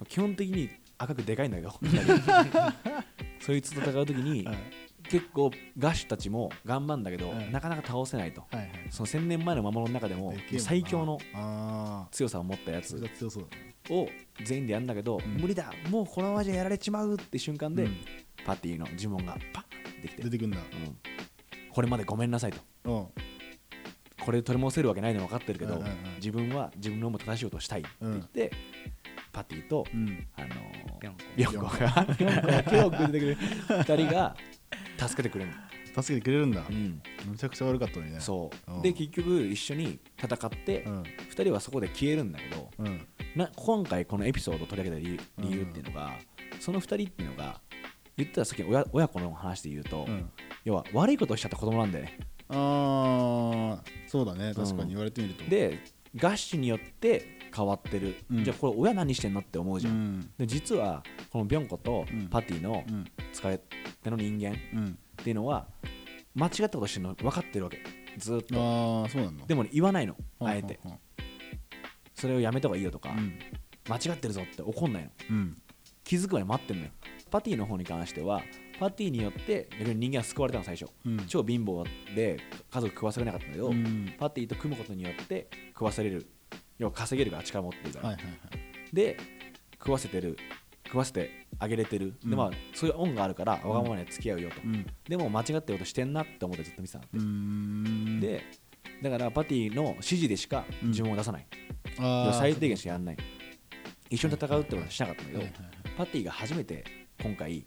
[0.00, 1.74] あ基本的に赤くでかいんだけど
[3.38, 4.56] そいつと戦う時にはい
[5.10, 8.42] 結構ガッシュたちも頑張るんだけど、うんなかなか倒せないと。
[8.42, 8.68] はいはい。
[8.90, 10.62] その1000年前の魔物の中でもでけえもんな。
[10.64, 13.74] 最強のああ強さを持ったやつそれが強そうだね。
[13.90, 14.08] を
[14.44, 15.40] 全員でやるんだけど、ん。
[15.40, 17.96] 無理だもうこのままじゃやられちまうって瞬間で、うん。
[18.44, 20.22] パティの呪文がパンってきて。
[20.22, 20.58] 出てくんだ。
[20.58, 20.96] うん、
[21.72, 22.60] これまでごめんなさいと。
[22.84, 23.06] うん。
[24.24, 28.50] これ取り戻せるわけないの分かってるけど、うんうんうん自分は自分の思う正しいことをしたいって言って、
[29.32, 30.26] パティと、うん。
[30.36, 30.48] あの
[30.98, 31.20] ビョンコ。
[31.36, 32.52] ビョンコがンコ。
[32.52, 34.34] が手を組んでくれる2人が
[34.98, 36.64] 助けてくれるの、助けてくれるんだ。
[36.68, 38.16] うん、めちゃくちゃ悪かったね。
[38.20, 38.82] そう、うん。
[38.82, 41.02] で結局一緒に戦って、うん。
[41.02, 43.06] 2人はそこで消えるんだけどうん。
[43.34, 46.12] な今回このエピソードを取り上げた理由理由っていうのが、
[46.60, 47.60] その2人っていうのが
[48.16, 50.30] 言ったらさっきの親親子の話で言うと、うん。
[50.64, 52.18] 要は悪いことをしちゃった子供なんだよね。
[52.48, 54.52] ああそうだね。
[54.54, 55.44] 確かに言われてみると。
[55.44, 55.80] で
[56.14, 58.44] ガッシュによって変わってる、うん。
[58.44, 60.30] じゃあこれ親何してんのって思うじゃん、うん。
[60.36, 62.28] で実はこのビョンコとうん。
[62.28, 63.04] パティのうん。
[63.32, 63.60] 使い
[64.02, 64.98] 手の人間っうん。
[65.16, 65.66] ていうのは
[66.34, 67.78] 間違ったことしてるの分かってるわけ。
[68.18, 69.02] ずーっと。
[69.02, 70.16] ああそうなのでもね言わないの。
[70.40, 70.78] うんあえて。
[72.14, 73.38] それをやめた方がいいよとか、うん。
[73.88, 75.10] 間違ってるぞって怒んないの。
[75.30, 75.56] うん。
[76.04, 76.90] 気づくまで待ってんのよ。
[77.30, 78.40] パティの方に関しては
[78.78, 80.90] パティによって逆に人間は救われたの最初。
[81.04, 81.26] うん。
[81.26, 82.38] 超貧乏で
[82.70, 84.14] 家族食わせられなかったんだけど、うん。
[84.18, 86.26] パティと組むことによって食わせれる
[86.78, 88.94] 要は稼げるから力持ってるから、はいはいはい。
[88.94, 89.16] で
[89.78, 90.36] 食わせてる
[90.86, 92.30] 食わせてあげれてる、うん。
[92.30, 94.86] でまあそういう恩があるからわがままに付き合うよと、うん。
[95.08, 98.20] でも間違ってることしてんなって思ってずっと見てたん。
[98.20, 98.44] で
[99.02, 100.88] だからパティの指示でしかうん。
[100.88, 101.46] 自分を出さない、
[101.98, 103.16] あー最低限しかやんない。
[104.08, 105.96] 一緒に戦うってことはしなかったんだけど、はいはいはい。
[105.96, 106.84] パティが初めて
[107.22, 107.66] 今回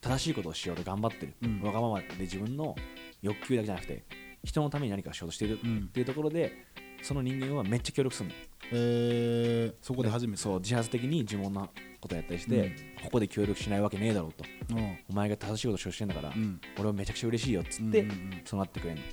[0.00, 1.60] 正しいことをしようと頑張ってる、うん。
[1.62, 2.76] わがままで自分の
[3.22, 4.04] 欲求だけじゃなくて
[4.44, 6.66] 人のために何かをしようとしているうんっていうところで
[7.04, 8.34] その人間はめっちゃ協力するの。
[8.72, 9.74] えー。
[9.82, 11.68] そこで初めてそう自発的に呪文な
[12.00, 14.44] ことやったりして、ここで協力しないわけねえだろうと。
[14.74, 14.98] うん。
[15.10, 16.58] お前が正しいことをしてんだから、うん。
[16.78, 18.42] 俺はめちゃくちゃ嬉しいよっつって、うんうんうん。
[18.44, 19.04] そうなってくれるの。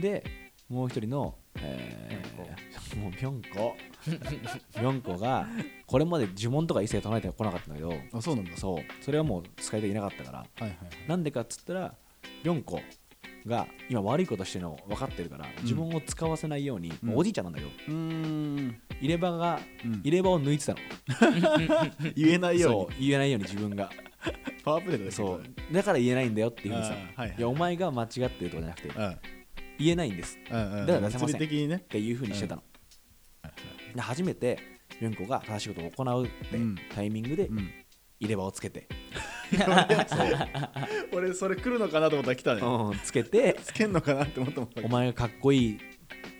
[0.00, 0.24] で
[0.68, 5.48] もう一人の、えー、もうピョンコピョンコが
[5.86, 8.56] これまで呪文とか一切唱えてこなかったんだけどあそうなんだ。
[8.56, 9.02] そう。
[9.02, 10.38] それはもう使い手いなかったから。
[10.38, 10.78] はいはいはい。
[11.08, 11.94] なんでかっつったら
[12.44, 12.80] ピョンコ
[13.48, 17.16] が今悪いことしてるの分かってるから、自分を使わせないように、うん。
[17.16, 18.80] おじいちゃんなんだようーん。
[19.00, 20.00] 入れ歯がうん。
[20.04, 20.78] 入れ歯を抜いてたの、
[22.14, 23.90] 言えないよそうう言えないように自分が。
[23.92, 24.08] に
[24.64, 25.74] パワープレイだねそう。
[25.74, 27.36] だから言えないんだよっていうふうにさ、はいはい。
[27.38, 29.16] いやお前が間違ってるとかじゃなくてうん。
[29.78, 30.38] 言えないんです。
[30.50, 31.76] うんうんだから出せませんね。
[31.76, 32.62] っていうふうにしてたの、
[33.94, 34.58] で初めて
[35.00, 36.76] ユンコが正しいことを行うってうん。
[36.94, 37.70] タイミングでうん。
[38.20, 38.88] 入れ歯をつけて、
[41.12, 42.60] 俺それ来るのかなと思ったら来たね。
[42.60, 43.56] うんつけて。
[43.62, 44.70] つけんのかなって思ったもん。
[44.84, 45.78] お前がかっこいい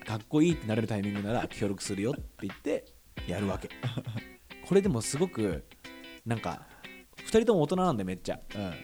[0.06, 2.84] かっこいいってなれるタイミングなら協力するよって言って
[3.26, 3.68] やるわけ。
[4.66, 5.64] これでもすごく
[6.24, 6.66] なんか
[7.18, 8.40] 2人とも大人なんでめっちゃ。
[8.54, 8.74] うん。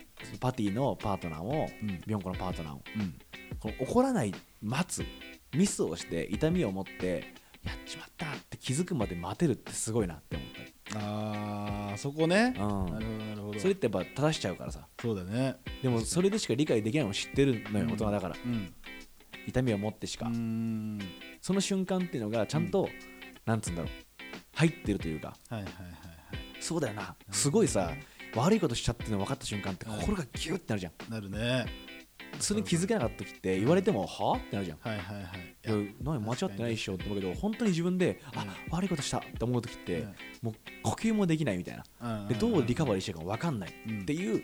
[0.41, 1.89] パティのパートナーも、うん。
[2.07, 3.15] ビョンコのパートナーもうん。
[3.59, 5.05] この怒らない待つ
[5.55, 10.49] ミスをして痛みを持ってやっちまったって気づくまで待てるってすごいなって思っ
[10.95, 12.55] あーそこね。
[12.57, 12.93] た、うん。
[12.93, 13.59] なるほどなるほど。
[13.61, 14.87] それってやっぱ正しちゃうからさ。
[15.01, 15.57] そうだね。
[15.83, 17.93] でもそれでしか理解できないのを知ってるのよ、うん。
[17.93, 18.37] 大人だから。
[18.45, 18.73] うん。
[19.47, 20.99] 痛みを持ってしか、うーん。
[21.41, 22.89] その瞬間っていうのがちゃんと、
[23.45, 23.91] なんつうんだろう。
[24.55, 25.37] 入ってるというか。
[25.49, 25.95] はいはいはいはい。
[26.61, 27.15] そうだよな。
[27.31, 27.93] すごいさ
[28.35, 31.13] 悪いことしちゃってるの分かった瞬間ってはい心がギュッてなるじゃん。
[31.13, 31.67] なるね
[32.41, 34.35] それに気づけなかった時って言われてもは？
[34.35, 34.79] あってなるじゃん。
[34.81, 35.25] はいはいはい。
[35.25, 40.07] いや何間違ってないっしょって思うけど本当に自分で、あ悪いことしたって思う時って、
[40.43, 42.27] もう呼吸もできないみたいな。
[42.29, 44.43] でどうリカバリーしていいか分かんないっていう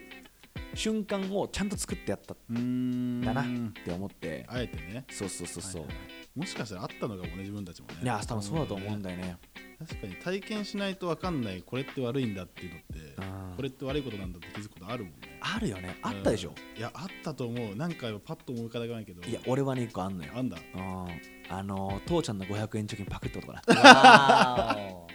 [0.75, 3.45] 瞬間をちゃんと作ってやったんだなっ
[3.85, 4.47] て思って。
[4.49, 5.05] あえてね。
[5.11, 5.97] そうそうそうそう、はいはい
[6.35, 7.95] もしかしたらあったのかもね自分たちもね。
[8.03, 9.37] いや多分そうだと思うんだよね。
[9.79, 13.57] 確かに体験しないと分かんないこれって悪いんだっていうのってうん。
[13.57, 15.39] これって悪いことなんだって気づくことあるもんね。
[15.41, 15.99] あるよね。
[16.03, 16.79] あったでしょ、うん。
[16.79, 17.75] いやあったと思う。
[17.77, 19.23] 何回もパッと思い浮かばないけど。
[19.23, 20.33] いや俺はね一個あんのよ。
[20.37, 20.57] あんだ？
[20.75, 21.07] うん。
[21.49, 24.77] あの父ちゃんの500円貯金パクったことかな。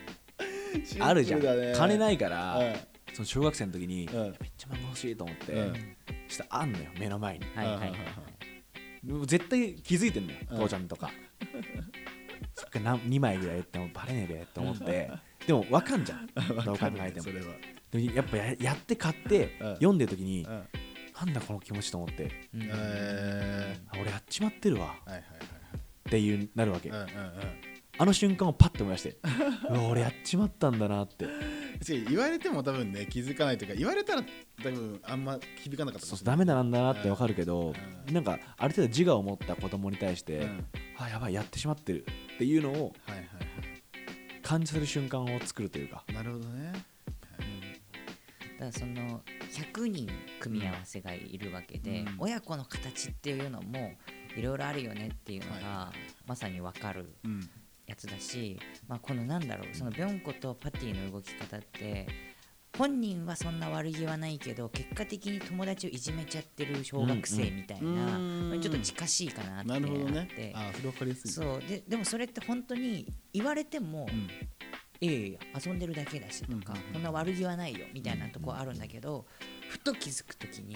[0.99, 2.73] あるじゃん、金いないから、うん。
[3.13, 4.21] その小学生の時に、うん。
[4.23, 5.73] めっちゃ漫画欲しいと思って、うん。
[6.28, 7.45] したらあんのよ目の前に。
[7.56, 8.34] はいはいはい
[9.25, 10.57] 絶対気づいてんのよ、うん。
[10.57, 11.11] 父ちゃんとか。
[12.53, 15.11] そっかな2枚ぐらいやってもバレねえべと思って。
[15.45, 16.27] でも分かんじゃん。
[16.65, 17.23] どう考えても。
[17.23, 17.53] それは。
[17.91, 19.73] でもやっぱややって買って、うん。
[19.75, 20.67] 読んでる時に、うん。
[21.19, 22.31] なんだこの気持ちと思って。
[22.53, 24.95] 俺やっちまってるわ。
[25.05, 25.23] ーはいはい
[26.07, 26.91] っていうなるわけ、
[27.97, 29.17] あの瞬間をパッと思い出して
[29.69, 31.27] うわ俺やっちまったんだなって。
[31.88, 34.23] 言われても多分ね気づかないというか言われたら
[34.63, 37.73] 多分あんま響かなかったかそうダメだなんだなって分かるけど、
[38.08, 38.13] うん。
[38.13, 40.65] なんかある程度自我を持った子供に対して、うん。
[40.97, 42.05] あやばいやってしまってる
[42.36, 43.27] っていうのをはいはい
[44.41, 46.71] 感じさせる瞬間を作るというか、はいなるほどね。
[46.71, 52.15] だからその100人組み合わせがいるわけで、うん。
[52.19, 53.93] 親子の形っていうのも
[54.36, 55.93] いろいろあるよねっていうのが、は
[56.25, 57.15] まさに分かる。
[57.23, 57.49] うん
[57.87, 62.07] やつだし、まあ、このなんだろうそのビョンコとパティの動き方って
[62.77, 68.21] 本人はそんな悪気はないけど結果的に友達をいじめちゃってる小学生みたいな、う
[68.57, 70.53] んちょっと近しいかなってなって。
[70.55, 71.61] あそれ分かりやすいそう。
[71.67, 74.29] ででもそれって本当に言われても、うん。
[75.01, 77.03] いやいや遊んでるだけだしとか、うんうんうんこん。
[77.03, 79.25] な悪気はないよみたいなとこあるんだけど、
[79.69, 80.75] ふと気づくときに、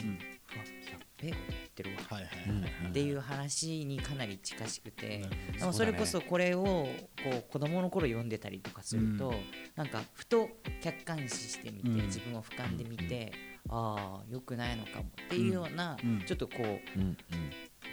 [0.52, 1.34] ううんわやっべえっ
[1.76, 2.18] てるわ。
[2.18, 5.26] はいはいっていう話にかなり近しくて、
[5.58, 6.90] でもそれこそこれをこ
[7.32, 9.36] う子供の頃読んでたりとかすると、うん。
[9.76, 10.50] なんかふと
[10.82, 11.96] 客観視してみて、うん。
[12.08, 13.32] 自分を俯瞰で見て、
[13.70, 16.22] ああ良くないのかもっていうような、うん。
[16.26, 16.68] ちょっとこうう
[17.00, 17.18] んうん。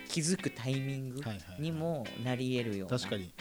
[0.08, 1.20] 気づくタイミング
[1.58, 3.32] にもなり得るような確かに。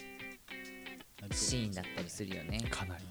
[1.31, 2.59] シーンだったりするよね。
[2.69, 3.03] かなり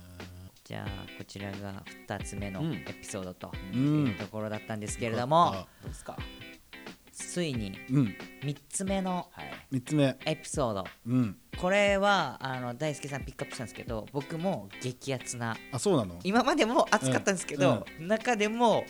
[0.65, 2.73] じゃあこちらが2つ目のうん。
[2.73, 6.17] エピソードとういうんところだったんですけれども、うですか？
[7.13, 8.17] ついにうん。
[8.43, 9.29] 3つ目の
[9.71, 10.85] エピソード。
[11.07, 11.37] うん。
[11.59, 16.19] これはあの大輔さんピックアップしたんですけど僕も激アツなあそうなの？
[16.25, 18.85] 今までも熱かったんですけど、中でも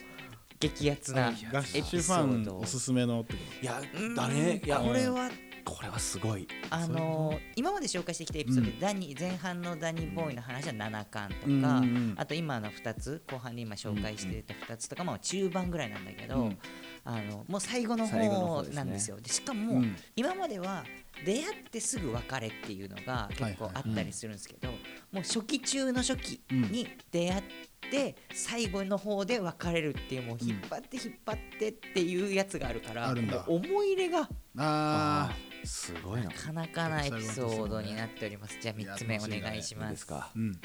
[0.61, 4.63] 激アツなはいガッシュファンおすすめのってこいやうんだね。
[4.65, 5.29] いやこれは
[5.65, 6.47] これはすごい。
[6.71, 11.35] あのー今まで紹介してきたエピソードで、ダニ前半のダニーボーイの話は7巻と
[11.67, 11.83] か、
[12.21, 16.59] あと今の2つ後半に今紹介してた2つとかも中盤ぐらいなんだけど、うん。
[17.05, 19.21] あのもう最後の方なんですよ。
[19.21, 19.97] でしかも、うん。
[20.17, 20.85] 今までは
[21.25, 24.75] 出会ってすぐ別れっていうのが結構あったりするんですけど、も
[25.15, 27.43] う初期中の初期に出会っ
[27.91, 33.15] て最後の方で別れるっていうもう引っ張って引っ張ってっていうやつがあるから、
[33.47, 36.29] 思い入れがあーすごいな。
[36.29, 38.59] なかなかなエピソードになっております。
[38.61, 39.91] じゃあ3つ目お願いしいいま。
[39.91, 40.31] ですすか？
[40.37, 40.61] ーうん。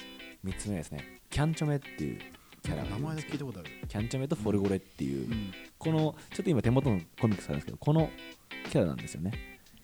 [0.45, 2.19] 3つ目ですねキャンチョメっていう
[2.63, 3.69] キャラ名前でるんですけど聞いたことある。
[3.87, 5.53] キャンチョメとフォルゴレっていう、うん。
[5.77, 8.09] このちょっと今手元のコミックスあるんですけどこの
[8.69, 9.33] キャラなんですよね。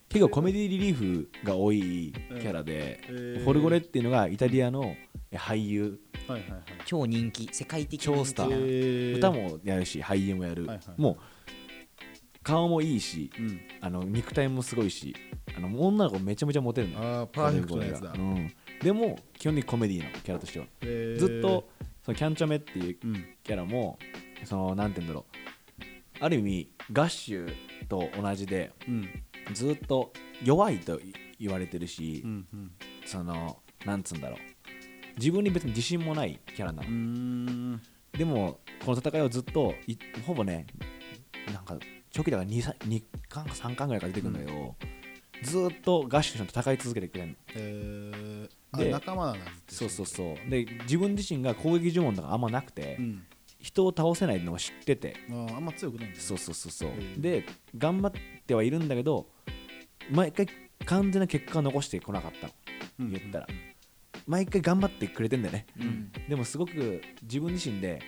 [0.09, 3.15] 結構コメディリリーフが多いキャラで、うん。
[3.15, 3.43] へー。
[3.43, 4.95] フォルゴレっていうのがイタリアの
[5.33, 5.99] 俳優。
[6.27, 6.61] はいはいはい。
[6.85, 9.17] 超人気、世界的人気超スター。
[9.17, 11.01] 歌もやるし俳優もやる、はいはい。
[11.01, 11.17] もう
[12.45, 13.59] 顔もいいしうん。
[13.81, 15.15] あの肉体もすごいし
[15.57, 17.19] あの女の子めちゃめちゃモテるのよ。
[17.21, 18.13] あーパーフェクトなやつだ。
[18.15, 20.65] うん、でも基本的にコメディのキャラとしては。
[20.81, 21.19] へー。
[21.19, 21.67] ずっと
[22.03, 23.25] そのキャンチョメっていううん。
[23.43, 23.97] キャラも
[24.43, 25.25] そのなんて言うんだろ
[26.21, 26.23] う。
[26.23, 27.53] ある意味ガッシュ
[27.89, 29.09] と同じでうん。
[29.53, 30.99] ずっと弱いと
[31.39, 32.71] 言われてるし、うんうん。
[33.05, 34.39] そのなんつうんだろう。
[35.17, 37.79] 自分に別に自信もないキャラなの。
[38.11, 40.67] でもこの戦いをずっといほぼね
[41.51, 41.77] なんか
[42.15, 44.75] 初期だから 2, さ2巻か3巻ぐらいから出てくるんだけど、
[45.43, 47.35] ずっとガッシュと戦い続けてくれるの。
[47.55, 50.49] えー、であ仲間なんだそうそうそう。
[50.49, 53.23] で自分自身が攻撃呪文とかあんまなくて、うん。
[53.59, 55.17] 人を倒せないのを知ってて。
[55.29, 56.17] あーあんま強くないんだ。
[56.17, 57.21] ねそうそうそうそう。
[57.21, 57.45] で
[57.77, 58.11] 頑張っ
[58.47, 59.27] てはいるんだけど
[60.09, 60.47] 毎回
[60.85, 62.53] 完全な結果を残してこなかったの。
[62.99, 63.11] うん。
[63.11, 63.47] 言ったら。
[64.25, 65.65] 毎回頑張ってくれてんだよね。
[65.77, 66.11] うん。
[66.29, 68.01] でもすごく自分自身で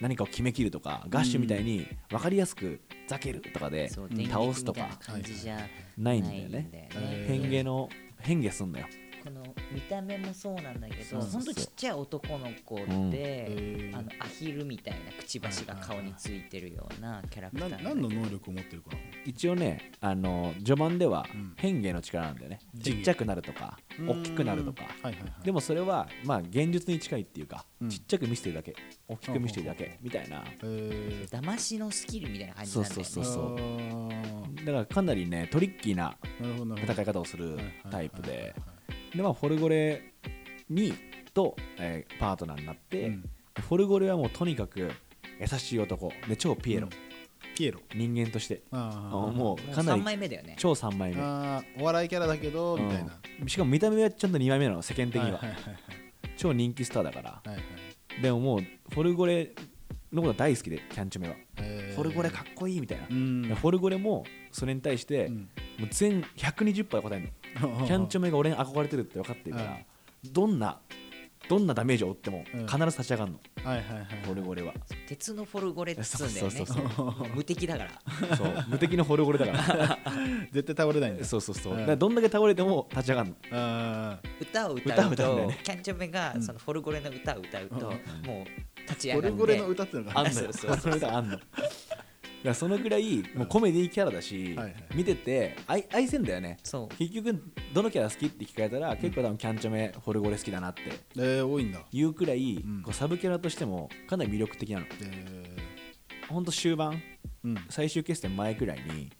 [0.00, 5.58] 何かを決めきるとかガッシュみたいに分かりやすくざけるとかで倒すとかな感じじゃ
[5.96, 6.88] ないんだよよね。
[7.26, 7.88] 変化の
[8.20, 8.86] 変化すんだよ
[9.24, 12.76] この見た目もそうなんだけど、そうそうそうほんとちっちゃい男の子
[13.10, 13.94] で、うん。
[13.94, 21.52] あのアヒルみたいなくちばしが顔についてるようなキャラクター何の能力を持ってるかな一応ねあの序盤ではうん。
[21.56, 22.60] 変化の力なんだよね。
[22.80, 24.82] ち変化っちゃくなるとか大きくなるとか。
[24.82, 25.44] はいはいはい。
[25.44, 27.88] でもそれはまあ現実に近いっていうかうん。
[27.88, 28.74] ちっちゃく見せてるだけ。
[29.08, 30.44] 大きく見せてるだけみたいな。
[30.62, 31.40] えー。
[31.40, 33.04] 騙しのスキルみたいな感じなんだよね。
[33.04, 38.40] そうそうそうだからかなりねトリッキーな戦い方をするはいはいタイプではい。
[38.42, 38.77] はい
[39.14, 40.12] でまあフォルゴレ
[40.68, 40.92] に
[41.38, 43.30] と、えーパートナーになって、うん。
[43.60, 44.90] フォルゴレはもうとにかく
[45.40, 46.12] 優しい男。
[46.28, 46.90] で超ピエロ、うん。
[47.54, 47.80] ピエロ。
[47.94, 48.62] 人間として。
[48.70, 49.06] あー。
[49.08, 50.56] あももう3うかなり枚目だよね。
[50.58, 51.22] 超3枚目。
[51.80, 53.18] お笑いキャラだけどみたいな。
[53.40, 55.76] うんしかも見た目はちょっと2枚目なの世間的には,、はいはいはい
[56.36, 57.30] 超人気スターだから。
[57.30, 57.58] はいはい
[58.20, 59.52] でももうフォルゴレ
[60.12, 61.94] のこと大好きでキャンチョメは、えー。
[61.94, 63.42] フォルゴレかっこいいみたいな、うん。
[63.42, 65.34] でフォルゴレもそれに対して、うん。
[65.78, 69.78] もう全120%答えるのキャンチョメが俺に憧れてるって分かってるから、
[70.24, 70.80] どんな
[71.48, 72.66] どんなダメージを負ってもうん。
[72.66, 74.74] 必ず立ち上がるの、はいはいはいフォルゴレは。
[75.06, 77.28] 鉄のフォルゴレっつうんだよねそうそうそう。
[77.34, 78.36] 無敵だから。
[78.36, 78.64] そう。
[78.68, 79.98] 無敵のフォルゴレだから。
[80.52, 81.24] 絶対倒れないんだ。
[81.24, 81.78] そうそうそう、うん。
[81.80, 83.36] だからどんだけ倒れても立ち上がるの。
[83.52, 85.60] あ歌を歌歌をうと歌うんだよね。
[85.62, 87.82] キャンチョメがそのフォルゴレの歌を歌うと、うん
[88.26, 90.52] もう立ちー上がってフォルゴレの歌っていうのがあんのよ。
[90.52, 91.38] そうそあんの
[92.38, 94.74] だからそのくらいもうコメディキャラだし、はいはい。
[94.94, 96.58] 見てて愛愛せんだよね。
[96.62, 96.96] そう。
[96.96, 97.42] 結局
[97.74, 100.82] どのキャラ好きって聞かれたら、結構多分キャンチョメフォルゴレ好きだなって。
[101.16, 101.80] えー多いんだ。
[101.90, 102.82] いうくらい、ん。
[102.82, 104.86] こうサブキャラとしてもかなり魅力的なの。
[105.02, 105.56] え
[106.28, 106.98] ほんと終盤ー
[107.44, 107.56] うん。
[107.68, 109.10] 最終決戦前くらいに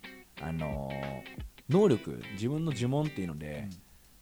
[0.41, 3.69] あのー能力自分の呪文っていうので、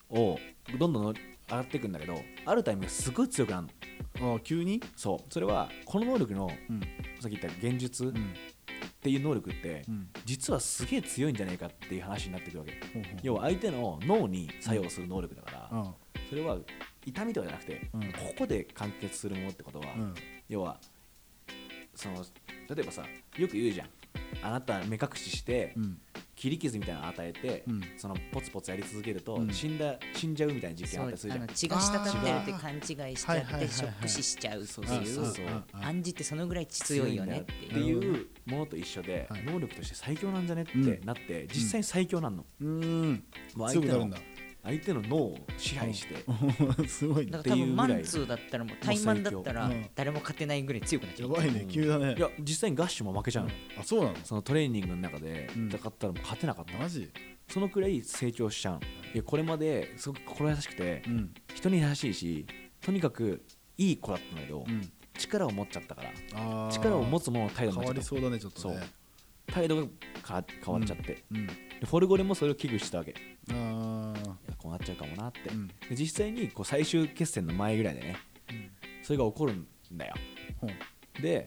[0.09, 0.39] を
[0.79, 3.67] どんどんの上がっていくんだけどあるタイミングですごい強くなる
[4.21, 4.35] の。
[4.37, 4.83] あ急に？
[4.97, 5.19] そう。
[5.33, 6.81] それはこの能力のうん。
[7.21, 8.35] さっき言った現実っうん
[9.01, 10.09] ていう能力ってうん。
[10.25, 12.73] 実はすげえ強いんじゃないかっていう話になってくるわけ。
[13.23, 15.95] 要は相手の脳に作用する能力だからうん。
[16.29, 16.59] それは
[17.05, 18.01] 痛みとかじゃなくてうん。
[18.13, 20.15] ここで完結するものってことはうん。
[20.49, 20.79] 要は
[21.95, 22.25] その
[22.69, 23.05] 例えばさ
[23.37, 23.89] よく言うじゃん。
[24.43, 25.99] あなた目隠ししてうん
[26.37, 27.83] 切り傷みたいなの与えて、うん。
[27.97, 29.51] そのポツポツやり続けると、うん。
[29.51, 31.47] 死んだ死んじゃうみたいな実験あったりするじゃん。
[31.49, 38.27] 血が滴ってるって勘違いしちゃってショック死しちゃうっていう暗示ってそのぐらい強いよねっていう。
[38.47, 39.43] ものと一緒で、はい。
[39.43, 43.25] 能力として最強なんじゃねってうんなって、実際に最強なんの、うーん。
[43.57, 44.19] もう相手の強くなるんだ
[44.67, 46.25] 相手の脳を支配して、
[46.89, 47.31] すごいね。
[47.31, 51.31] だから多分マっていうぐらいンツーだったらもう怠慢だったら誰も勝てないぐらい強くなっちゃう。
[51.31, 52.15] やばいね急だね。
[52.17, 54.17] いや実際にガッシュも負けちゃうの、あそうなの？
[54.25, 55.69] そのトレーニングの中でうん。
[55.69, 57.09] 戦ったらもう勝てなかったの、マジ？
[57.49, 58.81] そのくらい成長しちゃうの。
[58.81, 58.85] い
[59.19, 61.35] やこれまですごく心優しくて、うん。
[61.55, 62.47] 人に優しいし
[62.81, 63.45] とにかく
[63.79, 64.93] いい子だったんだけど、うん。
[65.17, 66.11] 力を持っちゃったから。
[66.35, 66.73] あー。
[66.73, 68.87] 力を持つものの態度に変なっちゃったわりそうだねちょっとね。
[69.47, 69.87] 態度が
[70.23, 71.49] か変わっちゃって、うん
[71.81, 73.11] でフォルゴレもそれを危惧してたわけ。
[73.11, 73.15] い
[73.51, 74.15] あ
[74.59, 75.69] こうなっちゃうかもなって、うん。
[75.69, 78.17] で実際にこう最終決戦の前ぐらいでね
[79.03, 80.15] それが起こるんだよ。
[80.61, 81.23] ほう。
[81.23, 81.47] で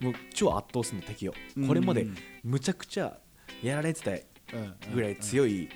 [0.00, 1.34] もう超圧倒するの敵を。
[1.56, 1.68] うん。
[1.68, 2.06] これまで
[2.42, 3.18] むちゃくちゃ
[3.62, 4.10] やられてた
[4.94, 5.68] ぐらい強い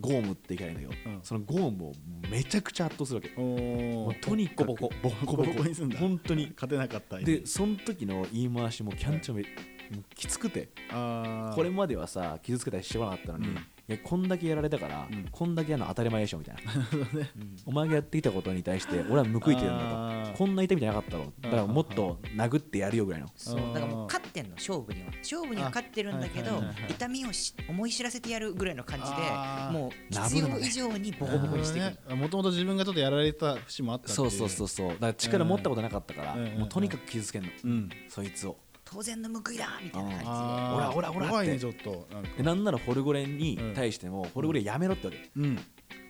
[0.00, 1.20] ゴームっていけないんだけど、うん。
[1.22, 1.92] そのゴームを
[2.30, 3.40] めちゃくちゃ圧倒するわけ。
[3.40, 5.98] もうとにかくボコボコボコボコにすんだ。
[5.98, 7.18] 本当に勝てなかった。
[7.18, 9.44] でその時の言い回しもキャンチョメ、
[9.90, 10.68] もうきつくて。
[10.90, 13.54] これまではさ傷つけたりしてこなかったのに、うん。
[13.54, 13.58] い
[13.92, 15.28] やこんだけやられたから、うん。
[15.30, 16.62] こんだけやるの当たり前でしょみたいな。
[16.92, 20.32] うんお前がやってきたことに対して 俺は報いてるんだと。
[20.38, 21.32] こんな痛みじゃなかったろ。
[21.40, 23.28] だからもっと殴ってやるよぐらいの。
[23.36, 23.60] そう。
[23.74, 25.06] だからもう勝ってんの勝負には。
[25.18, 26.92] 勝負には勝ってるんだけどあはいはいはいはい。
[26.92, 34.88] 痛みをし思い知らせてやるぐらいの感じでもう必要以上にボコボコにしていくもともと自分がちょっとやられた節もあったっていそうそうそうそう。
[34.90, 36.58] だから力持ったことなかったから、うん。
[36.58, 37.88] もうとにかく傷つけんの、うん。
[38.08, 38.58] そいつを
[38.90, 40.96] 当然の報いだみたいな感あー。
[40.96, 41.28] オラオラオラって。
[41.28, 42.08] 怖いねちょっと。
[42.10, 42.28] なんか。
[42.36, 45.58] でなんならフォルゴレンに対しても、フォルゴレンやめろってわけうん。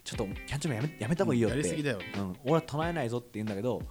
[0.04, 1.98] ちょっとキャンチョメやめやめた方がいいよって、やりすぎだよ。
[2.16, 3.82] うん、俺は唱えないぞって言うんだけど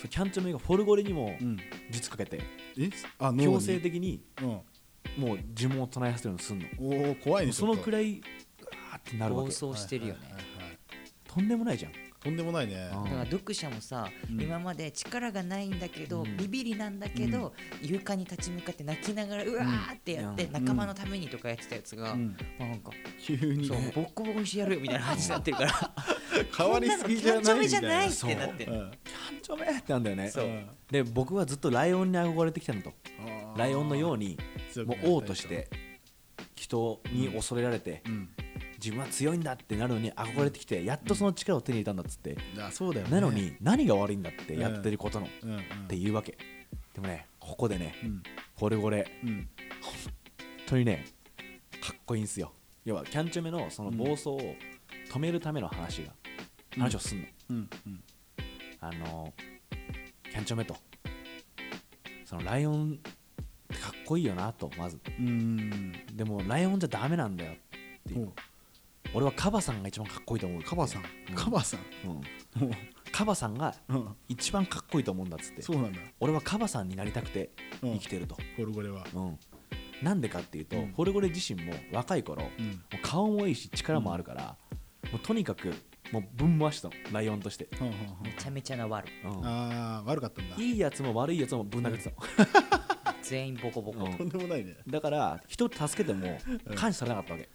[0.00, 1.56] そうキャンチョメがフォルゴレンにもうん。
[1.90, 2.40] 術かけて、
[2.78, 2.90] え？
[3.18, 4.48] あ強制的にうん。
[4.48, 6.66] もう呪文を唱えさせるようにすんの。
[6.78, 10.20] おお怖いねそのくいらいガーってなるわ暴け走してるよね。
[11.26, 11.92] とんでもないじゃん
[12.26, 12.90] とんでもないね。
[12.92, 14.40] あだから読者もさ、うん。
[14.40, 16.36] 今まで力がないんだけど、うん。
[16.36, 20.52] ビビりなんだけど、床に立ち向かって泣きながらうわーってやって、うん。
[20.52, 22.36] 仲間のためにとかやってたやつが、うん。
[22.58, 25.92] なんか急にそうねボッコボコにしてやるよみたいな感じになってるから。
[26.58, 28.90] 変わりすぎじゃなのキャンチョメじゃなないみたいなてなってキャン
[29.42, 30.30] チョメってなんだよね。
[30.30, 30.48] そう。
[30.90, 32.92] で僕はずっとライオンに憧れてきたのと。
[33.56, 34.36] ライオンのように
[34.84, 35.68] もう王として
[36.56, 38.28] 人に恐れられてうん
[38.78, 42.36] 自分は強いんだってなるのに憧れてきてやっとその力を手に入れたんだっつって。
[42.70, 43.12] そうだよね。
[43.12, 45.30] なのに何が悪いんだってやってることのっ
[45.88, 46.36] ていうわけ。
[46.94, 48.22] でもねここでねうん。
[48.58, 49.48] フォルゴレうん。
[49.80, 50.12] 本
[50.66, 51.06] 当にね
[51.80, 52.52] かっこいいんすよ。
[52.84, 54.40] 要はキャンチョメのその暴走を
[55.10, 56.12] 止めるための話が
[56.76, 56.82] うん。
[56.82, 58.02] 話をすんの、うんうん。
[58.80, 59.32] あの
[60.30, 60.76] キャンチョメと
[62.24, 63.10] そのライオンって
[63.80, 65.00] かっこいいよなとまず。
[65.18, 65.92] うん。
[66.14, 67.56] でもライオンじゃダメなんだよっ
[68.08, 68.28] ていう。
[68.28, 68.32] お
[69.16, 70.62] 俺はカバさんが一番かっこいいと思う。
[70.62, 71.02] カバさん？
[71.30, 71.34] うん。
[71.34, 71.80] カバさん？
[72.06, 72.12] う
[72.66, 72.70] ん。
[73.12, 74.08] カバさんがうん。
[74.28, 75.62] 一番かっこいいと思うんだっつって。
[75.62, 76.00] そうなんだ。
[76.20, 77.48] 俺はカバさんになりたくて
[77.82, 77.92] うん。
[77.94, 79.06] 生きてると、ゴルゴレは。
[79.14, 79.38] うん。
[80.02, 80.92] なんでかっていうと、うん。
[80.92, 82.66] フォルゴレ自身も若い頃、もうん。
[82.66, 84.56] う顔もいいし力もあるから、
[85.10, 85.72] もうとにかく
[86.12, 87.68] もうぶん回したのライオンとして、
[88.22, 89.46] めちゃめちゃな悪うん。
[89.46, 90.56] ああ悪かったんだ。
[90.58, 92.10] いいやつも悪いやつもぶん殴ってた。
[92.10, 94.14] の、 全員ボコボコ、うん。
[94.14, 94.76] とんでもないね。
[94.86, 96.38] だから人を助けても
[96.74, 97.48] 感謝されなかったわけ、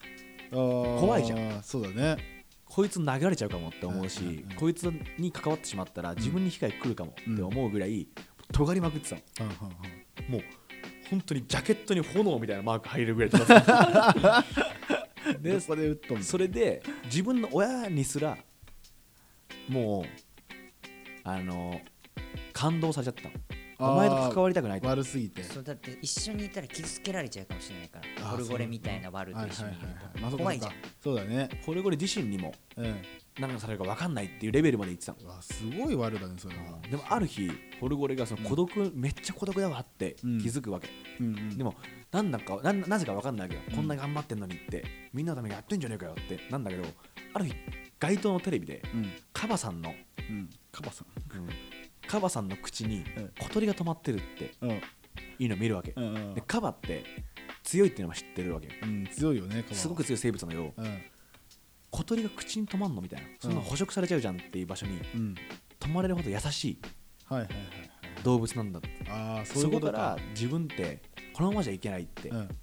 [0.52, 1.64] 怖怖いじゃん。
[1.64, 2.18] そうだね。
[2.66, 4.56] こいつ投げられちゃうかもって思うし、うんうんうん。
[4.56, 4.84] こいつ
[5.18, 8.08] に関わってしまったら自分に被害来るかもって思うぐらい
[8.54, 9.50] 尖りまくってたの。
[9.50, 9.72] はんはん
[10.32, 10.42] もう
[11.10, 13.32] 本当にジャケットに炎みたいなマーク入るぐらい
[15.42, 16.24] でどこで打っとんの？
[16.24, 18.38] それで自分の親にすら
[19.68, 20.04] もう
[21.24, 21.82] あの
[22.54, 23.32] 感動されちゃったの
[23.82, 24.88] お前と関わりたくないと。
[24.88, 28.28] 悪すぎてそうだって一緒にいたら傷つけられちゃうかもしれないから。
[28.28, 29.72] ホルゴレみたいな悪と一緒に。
[29.72, 30.74] いると怖いじゃん。
[31.02, 31.50] そうだね。
[31.66, 33.02] これこれ自身にもうん。
[33.40, 35.42] 何がされるか分かんないっていうレベルまで言ってたの。
[35.42, 36.80] すごい悪だねそれは。
[36.90, 40.38] でもある日ホルゴレがその孤独、めっちゃ孤独だわって気うん。
[40.40, 41.58] づくわけ、うんうん。
[41.58, 41.74] でも
[42.12, 44.84] なんだかなんなぜか分かんないわけど、こんなに頑張ってんのにって。
[45.14, 46.40] みんなのためにやってんじゃねえかよって。
[46.50, 46.84] なんだけど
[47.34, 47.56] ある日
[48.00, 49.12] 街頭のテレビでうん。
[49.32, 50.50] カバさんの、うん。
[50.72, 51.08] カバさん
[52.12, 53.32] カバさんの口にうん。
[53.40, 54.70] 小鳥が止まってるってうん。
[55.40, 57.04] いうのを見るわけ、でカバって
[57.64, 58.74] 強いっていうのも知ってるわけよ。
[58.84, 60.74] うん強いよねすごく強い生物なのよ。
[60.76, 61.02] うん。
[61.90, 63.28] 小鳥が口に止まんのみたいな。
[63.40, 65.36] そんな捕食されちゃうじゃんっていう場所にうん。
[65.80, 66.78] 止まれるほど優しい
[68.24, 68.90] 動物なんだって。
[69.10, 69.98] ああそういそうこことか。
[69.98, 71.02] ら自分って
[71.34, 72.48] このままじゃいけないって、うん。
[72.48, 72.58] だか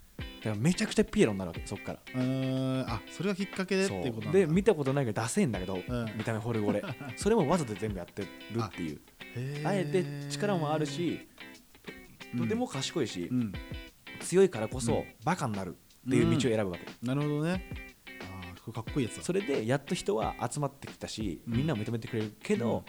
[0.51, 1.99] らめちゃくちゃピエロになるわけそっから。
[2.15, 2.89] うーん。
[2.89, 4.39] あそれがきっかけでっていうことなんだ。
[4.39, 5.83] で見たことないけどダセえんだけど、ん
[6.17, 6.83] 見た目ホルゴレ
[7.17, 8.29] それもわざと全部やってる
[8.63, 9.01] っていう
[9.65, 11.29] あえて力もあるし
[12.33, 13.53] ととても賢いし、うん。
[14.21, 15.05] 強いからこそ、うん。
[15.25, 15.77] バカになる
[16.07, 17.65] っていう道を選ぶわけ、なるほどね。
[18.67, 19.23] あかっこいいやつだ。
[19.23, 21.57] それでやっと人は集まってきたし、うん。
[21.57, 22.85] みんなも認めてくれるけど、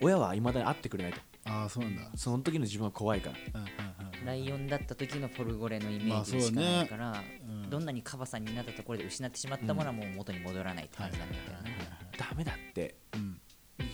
[0.00, 1.20] 親はいまだに会ってくれないと。
[1.46, 2.10] ああそうなんだ。
[2.14, 3.36] その時の自分は怖いから。
[3.54, 7.68] うんうんうんライオンだった時のフォルゴレのイメまあージしかないから、うん。
[7.68, 11.76] どんなにカバさんになったところで失ってしまったものはもう元に戻らないって感じなんだよね。
[12.18, 12.96] ダメだって。
[13.14, 13.38] うん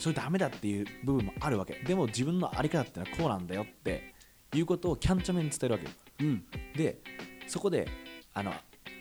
[0.00, 1.74] それダメだっていう部分もあるわけ。
[1.74, 4.14] でも自分の在り方ってのはこうなんだよって
[4.54, 5.90] いうことをキャンチョメに伝えるわけよ。
[6.20, 6.44] うん。
[6.74, 6.98] で
[7.46, 7.86] そこで
[8.32, 8.50] あの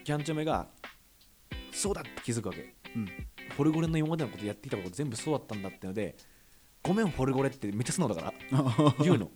[0.04, 0.68] キャンチョメが
[1.72, 2.76] そうだって気づくわけ。
[2.94, 3.06] うん。
[3.56, 6.18] フォルゴレの今までのことやってきたこと全部そうだったんだってので
[6.84, 8.64] ごめんフォルゴレってめっちゃ素直だから。
[9.02, 9.32] 言うの。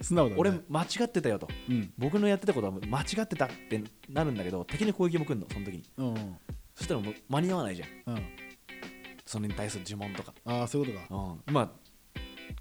[0.00, 0.36] 素直だね。
[0.38, 1.48] 俺間違ってたよと。
[1.68, 1.92] うん。
[1.98, 5.82] 僕のやってたことは間違ってたってなるんだけど敵に攻撃も来るのその時に。
[5.96, 6.36] うんうん。
[6.76, 7.88] そしたらもう間に合わないじゃん。
[8.14, 8.49] うん
[9.30, 11.36] それに対する呪文とか、ああそういうことか。
[11.46, 11.70] うん、まあ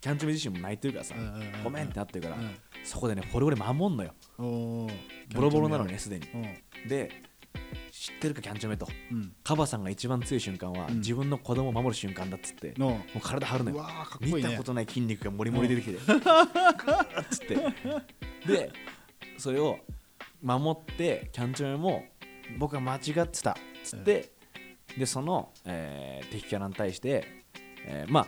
[0.02, 1.64] キャンチョメ自身も泣いてるからさ、うんうんうんうん。
[1.64, 2.56] ごめんってなってるから、うん。
[2.84, 4.14] そこでねフォルゴレ守んのよ。
[4.38, 4.88] ボ
[5.42, 6.28] ロボロなのねすでに。
[6.32, 6.88] うん。
[6.88, 7.24] で
[7.92, 8.88] 知ってるかキャンチョメと。
[9.12, 9.34] うん。
[9.44, 10.98] カバさんが一番強い瞬間は、うん。
[10.98, 13.78] 自分の子供を守る瞬間だっつって、ものう体張るのよ。
[13.78, 14.38] うわーかっこいいね。
[14.38, 17.56] 見たことない筋肉がモリモリ出てきて、グーッつって。
[18.46, 18.72] で
[19.40, 19.80] それを
[20.44, 22.06] 守ってキャンチョメも
[22.60, 24.34] 僕は間違ってたっつって、
[24.98, 27.26] でその、えー敵キャラに対して、
[27.86, 28.28] えーまあ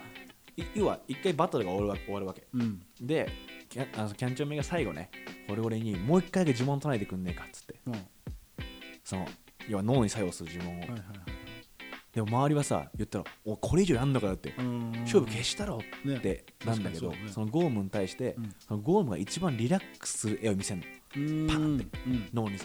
[0.57, 2.47] い要は一回バトルが終わるわ終わるわけ。
[2.53, 2.81] うん。
[2.99, 3.29] で
[3.69, 5.09] キャあのキャンチョメが最後ね
[5.49, 7.75] 俺俺にもう一回だけ呪文唱えてくんねえかっつって。
[7.87, 7.93] うん。
[7.93, 8.01] はい
[9.03, 9.27] その
[9.67, 11.01] 要は脳に作用する呪文を、はいはい
[12.13, 14.53] でも周りはさ言ったら「おこれ以上やんのかよ」って。
[14.57, 14.91] うん。
[15.03, 17.31] 勝負消したろねってなんだけど、確かにそうね。
[17.31, 18.55] そのゴームに対して、うん。
[18.59, 20.85] そのゴームが一番リラックスする絵を見せるの。
[21.15, 21.99] うんパンって。
[22.05, 22.29] うん。
[22.33, 22.57] 脳に。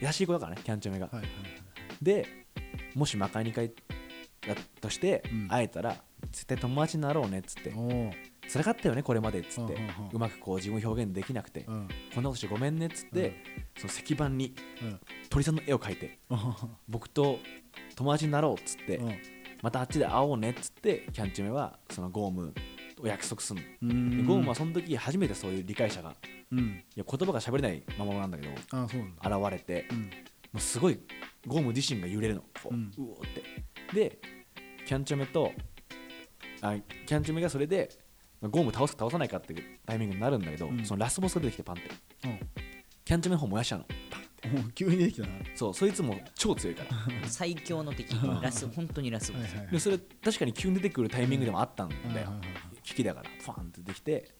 [0.00, 1.26] 優しい子だからねキャンチョメが、はいはい。
[2.02, 2.43] で
[2.94, 3.70] もし魔界に帰っ
[4.40, 5.48] たとして、うん。
[5.48, 5.96] 会えたら
[6.32, 7.70] 絶対友達になろうねっつって。
[7.70, 8.12] はいおー
[8.46, 9.74] 辛かったよねこれまでっつって、
[10.12, 11.88] うまくこう自分を表現できなくて、うん。
[12.14, 13.42] こんなことしてごめんねっつって、
[13.78, 15.00] その石板にうん。
[15.30, 16.18] 鳥さんの絵を描いて
[16.86, 17.38] 僕と
[17.96, 19.14] 友達になろうっつって、うん。
[19.62, 22.52] またあっちで会おうねっつってキャンチュメはそのゴーム
[22.96, 26.14] と約束するの、ゴームはその時初めてそういう理解者が
[26.52, 26.84] うん。
[26.94, 29.86] いや言葉が喋れないままなんだけど現れて、
[30.54, 30.98] うんもうすごい
[31.46, 32.40] ゴーム自身が揺れるの。
[32.62, 32.92] こう,、うん。
[32.96, 33.42] うおーって。
[33.94, 34.18] で
[34.86, 35.50] キャンチュメと
[36.60, 36.76] あ
[37.06, 37.90] キャンチュメがそれで
[38.40, 40.84] ゴーム倒すか倒さないかっていうタイミングになるんだけど、うん。
[40.84, 41.90] そのラスボスが出てきてパンって。
[42.28, 42.38] うん。
[43.04, 43.84] キャンチュメの方燃やしちゃうの。
[44.10, 44.24] パンっ
[44.62, 45.34] てお急にできたな。
[45.54, 46.90] そうそいつも超強いから。
[47.28, 48.14] 最強の敵。
[48.42, 52.82] ラス本当にラスボス、はいはいでそれ確かに急に出てくるタイミングでもあったんだよ、はいはいはい。
[52.82, 54.34] 危機だからファンって出てきて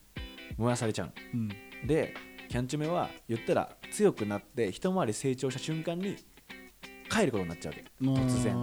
[0.58, 1.48] 燃やされちゃううん。
[1.48, 1.54] の
[1.86, 2.14] で
[2.54, 6.14] キャンチュメは言ったら強くなって一回り成長した瞬間に
[7.10, 8.22] 帰ることになっちゃうわけ。
[8.22, 8.54] 突然。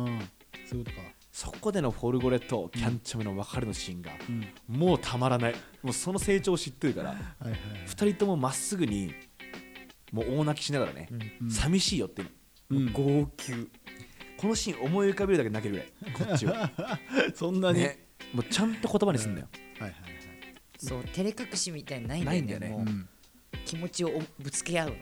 [0.65, 1.03] そういうことか。
[1.29, 4.47] そこでのフォルゴレとキャンチュメの別れのシーンがうん。
[4.69, 5.55] もうたまらない。
[5.83, 7.59] もうその成長を知ってるからはいはいはい。
[7.85, 9.13] 2人ともまっすぐに
[10.13, 11.09] もう大泣きしながらね、
[11.41, 12.29] うん寂しいよっていう。
[12.69, 12.85] うん。
[12.85, 13.03] の、号
[13.37, 13.69] 泣。
[14.37, 16.71] このシーン思い浮かべるだけで泣けるぐらいこっちは。
[17.35, 17.79] そんなに。
[17.79, 18.07] ね。
[18.33, 20.01] もうちゃんと言葉にすんだよ、はいはい
[20.77, 22.69] そう照れ隠しみたいにないんだよねないんだよね。
[22.69, 22.79] もう。
[22.79, 23.09] はいうん
[23.66, 24.93] 気持ちをぶつけ合う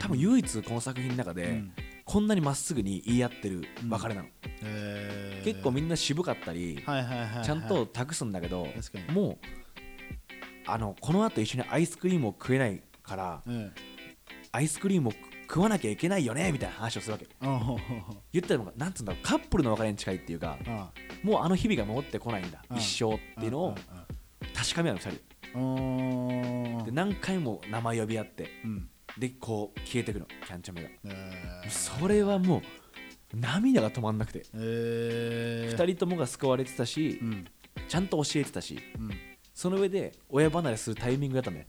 [0.00, 1.72] 多分唯一この作品の中で、うん。
[2.04, 4.28] こんなにまっすぐに言い合ってる別れなの、
[4.62, 5.44] えー。
[5.44, 8.68] 結構みんな渋かったり、ちゃんと託すんだけど、
[9.12, 9.38] もう
[10.66, 13.72] あのこの後一緒にアイスクリームを食えないからうん。
[14.52, 15.12] アイスクリームを
[15.48, 17.26] 食わなきゃいけないよねみたいな話をするわけ。
[18.32, 20.90] 言ったらなんつうんだろうカップルの別れに近いっていうかあ
[21.22, 22.62] もうあの日々が戻ってこないんだ。
[22.70, 22.76] うん。
[22.76, 24.06] 一生っていうのをあ
[24.54, 25.20] 確かめ合うの2人
[25.54, 28.88] で何回も名前呼び合ってうん。
[29.18, 30.88] でこう消えてくのキャンチャメが。
[31.04, 31.70] えー。
[31.70, 32.58] それはも
[33.32, 34.44] う涙が止まんなくて。
[34.54, 35.76] えー。
[35.76, 37.44] 2人ともが救われてたしうん。
[37.88, 39.10] ちゃんと教えてたしうん。
[39.52, 41.66] その上で親離れするタイミングだったんだよ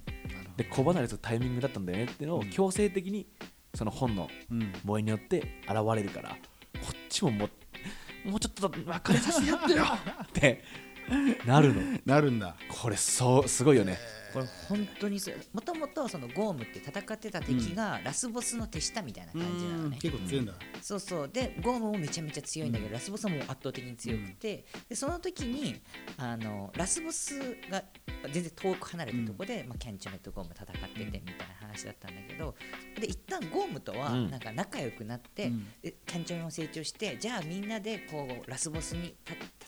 [0.58, 2.50] で子離れするタイミングだったんだよねっていうのをうん。
[2.50, 3.28] 強制的に
[3.76, 4.28] その本の
[4.82, 6.36] 萌えによって現れるからこ
[6.92, 7.46] っちもも
[8.26, 9.84] うもうちょっと別れさせてやってよ
[10.24, 10.64] って
[11.46, 11.82] なるの。
[12.06, 12.56] なるんだ。
[12.70, 13.98] これそうすごいよね
[14.36, 15.20] これ本当に
[15.54, 20.54] もともとそのゴームって戦ってた敵がラスボスの手下みたいな感じなのね、結構強いんだ。
[20.82, 21.30] そうそう。
[21.30, 25.82] でゴームもめちゃめちゃ強いんだけど、ラスボスはもう圧倒的に強くて、でその時に
[26.18, 27.40] あのラスボス
[27.72, 27.82] が
[28.30, 32.56] 全然遠く離れたところで、まあ、キャンチュメとゴーム戦っててみたいな話だったんだけど
[33.00, 34.30] で一旦ゴームとはうん。
[34.30, 35.68] なんか仲良くなって、うん。
[35.82, 39.16] でキャンチュメも成長してじゃあみんなでこうラスボスに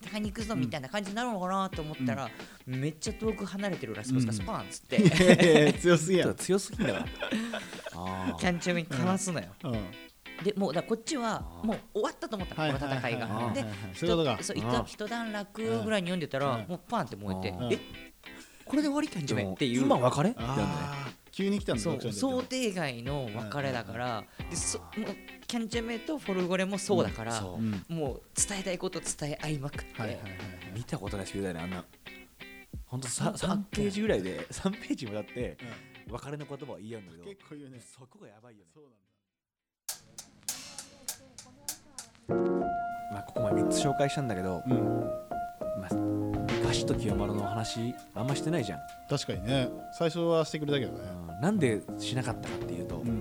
[0.03, 2.29] 戦いに行くぞみたいな感じになるのかなと思ったら、
[2.65, 6.25] めっちゃ遠く離れてるラスボスがスパーンっつって、 強すぎや。
[6.25, 7.05] ちょっと強すぎんだから。
[7.95, 9.47] あキャンチャメにかわすのよ。
[9.63, 9.73] うん。
[10.43, 13.51] でもうだこっちはもう終わったと思ったの、この戦いが。
[13.53, 13.65] で
[14.85, 16.67] 一段落ぐらいに読んでたら、うん。
[16.67, 17.73] もうパンって燃えて、うん。
[17.73, 17.79] え？
[18.65, 19.81] これで終わりキャンチャメっていう。
[19.81, 20.35] 今別れ？
[21.31, 24.89] 急に来たんだそう想定外の別れだから、でそもう
[25.45, 30.19] キャンチャメとフォルゴレもそうだから、もう伝えたいこと伝え合いまくって、
[30.73, 31.85] 見たことないスピードだよねあんな
[32.87, 35.57] ほんとさほんとあっ3ページぐらいで 3ページにわたって
[36.09, 37.79] 別れの言葉を言い合うんだけど結構言うね。
[37.81, 38.71] そこがやばいよね。
[38.73, 38.93] そうなん
[42.55, 42.57] だ。
[43.11, 45.01] まあここまで3つ紹介したんだけど、うん。
[45.81, 45.89] まあ、
[46.65, 48.79] ガシと清丸の話あんましてないじゃん、
[49.09, 49.69] 確かにね。
[49.97, 51.09] 最初はしてくれたけどね。
[51.09, 51.41] うん。
[51.41, 53.16] なんでしなかったかっていうと、うん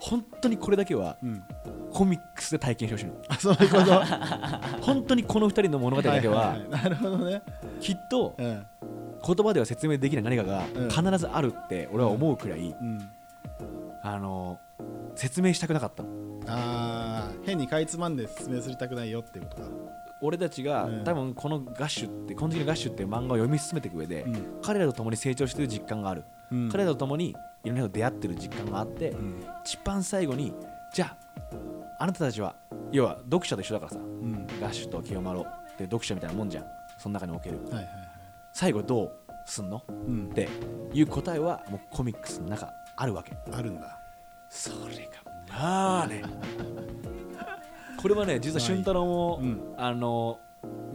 [0.00, 1.42] 本当にこれだけはうん。
[1.92, 3.14] コミックスで体験してほしいの。
[3.28, 4.00] あそういうこと？
[4.84, 6.68] 本当にこの2人の物語だけはいいい。
[6.68, 7.42] なるほどね。
[7.80, 8.66] きっとうん。
[9.26, 10.88] 言葉では説明できない何かがうん。
[10.90, 13.08] 必ずあるって俺は思うくらい、うん。
[14.02, 14.58] あの
[15.14, 16.08] 説明したくなかったの。
[16.48, 19.68] あー変にかいつまんで説明するたくないよっていうことか。
[20.22, 21.04] 俺たちが、うん。
[21.04, 24.60] 多分このガッシュって「金色のガッシュ」っていう漫画を読み進めていく上で、うん。
[24.62, 26.68] 彼らと共に成長してる実感がある、うん。
[26.70, 27.34] 彼らと共に
[27.66, 29.44] いろんな人と出会ってる実感があって、うん。
[29.64, 30.54] 一番最後に
[30.94, 31.16] じゃあ
[31.98, 32.54] あなたたちは
[32.92, 34.46] 要は読者と一緒だからさうん。
[34.60, 35.42] ガッシュと清丸っ
[35.76, 36.64] て読者みたいなもんじゃん。
[36.98, 37.58] その中における。
[37.64, 37.92] はいはいはい。
[38.52, 39.12] 最後どう
[39.46, 39.82] すんの？
[39.88, 40.28] うん。
[40.30, 40.48] って
[40.92, 43.36] いう答えはもうコミックスの中あるわけ。
[43.52, 43.98] あるんだ。
[44.48, 46.22] それがまあね。
[48.00, 49.74] これはね実は俊太郎も、うん。
[49.76, 50.38] あの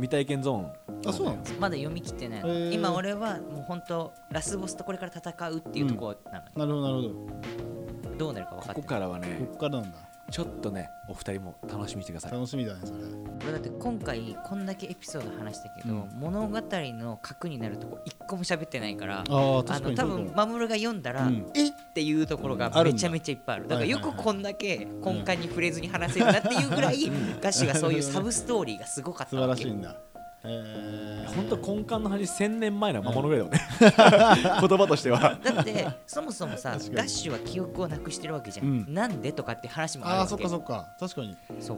[0.02, 0.66] 未体験ゾーン。
[1.08, 1.38] あそうなの？
[1.60, 2.42] まだ読み切ってない。
[2.42, 2.74] の、へー。
[2.74, 8.18] 今俺はもう本当ラスボスとこれから戦うっていうところなの、なるほどなるほど。
[8.18, 9.38] どうなるか分かってここからはね。
[9.40, 9.98] こっからなんだ
[10.32, 12.32] ちょっとねお二人も楽しみにしてください。
[12.32, 13.00] 楽しみだねそれ。
[13.44, 16.10] 俺だって今回こんだけエピソード話したけど、うん。
[16.20, 21.52] 物語の核になるとこ一個も喋ってないからあの多分守が読んだら、うん。
[21.54, 21.72] えっ？
[21.94, 23.68] ていうところがめちゃめちゃいっぱいある。
[23.68, 27.12] だからよくこんだけ根幹に触れずに話せるなっていうぐらい
[27.42, 29.98] ガッシュがそういうサブストーリーがすごかった素晴わけらしいんだ。
[29.98, 30.11] え
[30.44, 33.62] 本当根幹の話1000年前の魔物ぐらいだよね、
[34.60, 35.38] 言葉としては。
[35.44, 36.96] だってそもそもさ確かに。
[36.96, 38.94] ガッシュは記憶をなくしてるわけじゃん、うん。
[38.94, 40.22] なんでとかって話もあるわけ。
[40.22, 40.88] ああそっかそっか。
[41.00, 41.38] 確かに。
[41.60, 41.78] そう。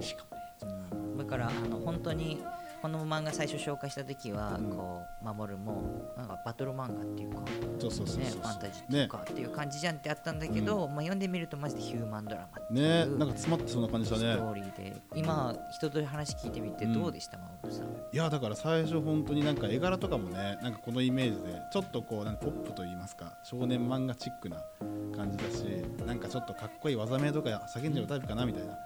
[1.17, 2.41] だからあの本当に
[2.83, 4.69] この漫画最初紹介した時は、うん。
[4.69, 7.39] こう守るもなんかバトル漫画っていうか
[7.79, 13.05] そうそうそうねファンタジーっていうか、っていう感じじゃんってあったんだけど、まあ、読んでみるとマジでヒューマンドラマね。
[13.05, 15.01] なんか詰まってそうな感じしたストねーリーで。
[15.15, 24.57] 今人と話聞いてみてどうでした、守さんいやだから最初本当になんか絵柄とかもねなんかこのイメージでちょっとこうなんかポップと言いますか少年漫画チックな
[25.15, 25.63] 感じだし
[26.05, 28.77] なんかちょっとかっこいい技名とか叫んじゃうタイプかなみたいな、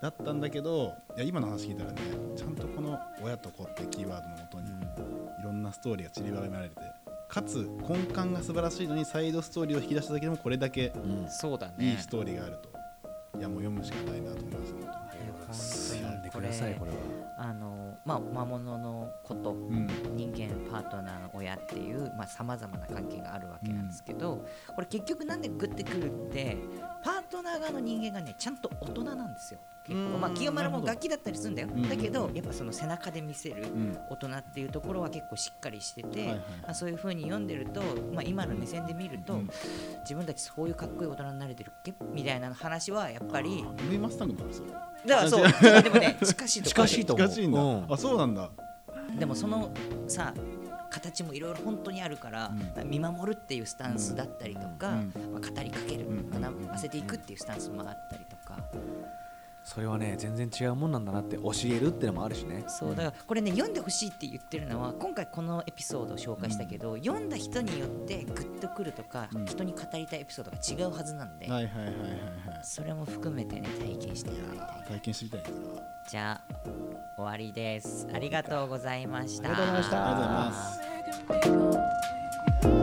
[0.00, 1.98] だったんだけどいや今の話聞いたらね
[2.36, 2.83] ちゃんとこの
[5.84, 6.74] トーリーが散りばめられて
[7.28, 11.26] かつ根幹が素晴らしいのにサイドストーリーを引き出しただけでもこれだけうん。
[11.28, 11.92] そうだね。
[11.92, 12.58] いいストーリーがある
[13.32, 16.96] と、いやもう読むしかないなと思います本読んでくださいこれは
[18.04, 19.54] まあ魔物のこと、
[20.14, 24.44] 人間パートナーの親っていうさまざ、まな関係があるわけなんですけど、
[24.74, 26.56] これ結局なんでグッてくるって
[27.02, 29.60] パートナー側の人間がねちゃんと大人なんですよ。
[29.86, 30.14] 結構。
[30.14, 30.20] うん。
[30.20, 30.86] まあ清丸もなるほど。
[30.86, 31.88] ガキだったりするんだよ、うん。
[31.88, 33.98] だけどやっぱその背中で見せるうん。
[34.10, 36.26] 大人っていうところは結構しっかりしてて、
[36.62, 37.82] まあ、そういう風に読んでると、
[38.12, 39.50] まあ、今の目線で見ると、うん。
[40.00, 41.94] 自分たちそういうかっこいい大人になれてるっけ？
[42.12, 43.64] みたいな話はやっぱり
[45.06, 45.82] だからそう。
[45.82, 46.86] でもね近しいところ。
[46.86, 48.50] 近しいと思う近しいんだ、うんあそうなんだ。
[49.18, 49.70] でもその
[50.08, 50.34] さ
[50.90, 52.52] 形もいろいろ本当にあるから、
[52.84, 55.12] 見守るっていうスタンスだったりとか、うん。
[55.32, 56.30] まあ、語りかける、うん。
[56.30, 58.58] 学ばせていくっていうスタンスもあったりとか、
[59.64, 62.64] それはね全然違うもんなんだなって教えるってのもあるしね。
[62.68, 69.46] そうだからこれね読んでほしいって言ってるのは今回このエピソードを紹介したけど、読んだ人によってグッとくるとか、うん。
[69.46, 72.60] 人に語りたいエピソードが違うはずなんで、はいはいはいはいはい。
[72.62, 74.84] それも含めてね体験してもらいたい。
[74.88, 75.52] 体験してみたい。
[76.10, 76.54] じゃあ
[77.16, 78.06] 終わりです。
[78.12, 79.48] ありがとうございました。
[79.48, 80.06] ありがとうございました。
[80.06, 82.73] ありがとうございます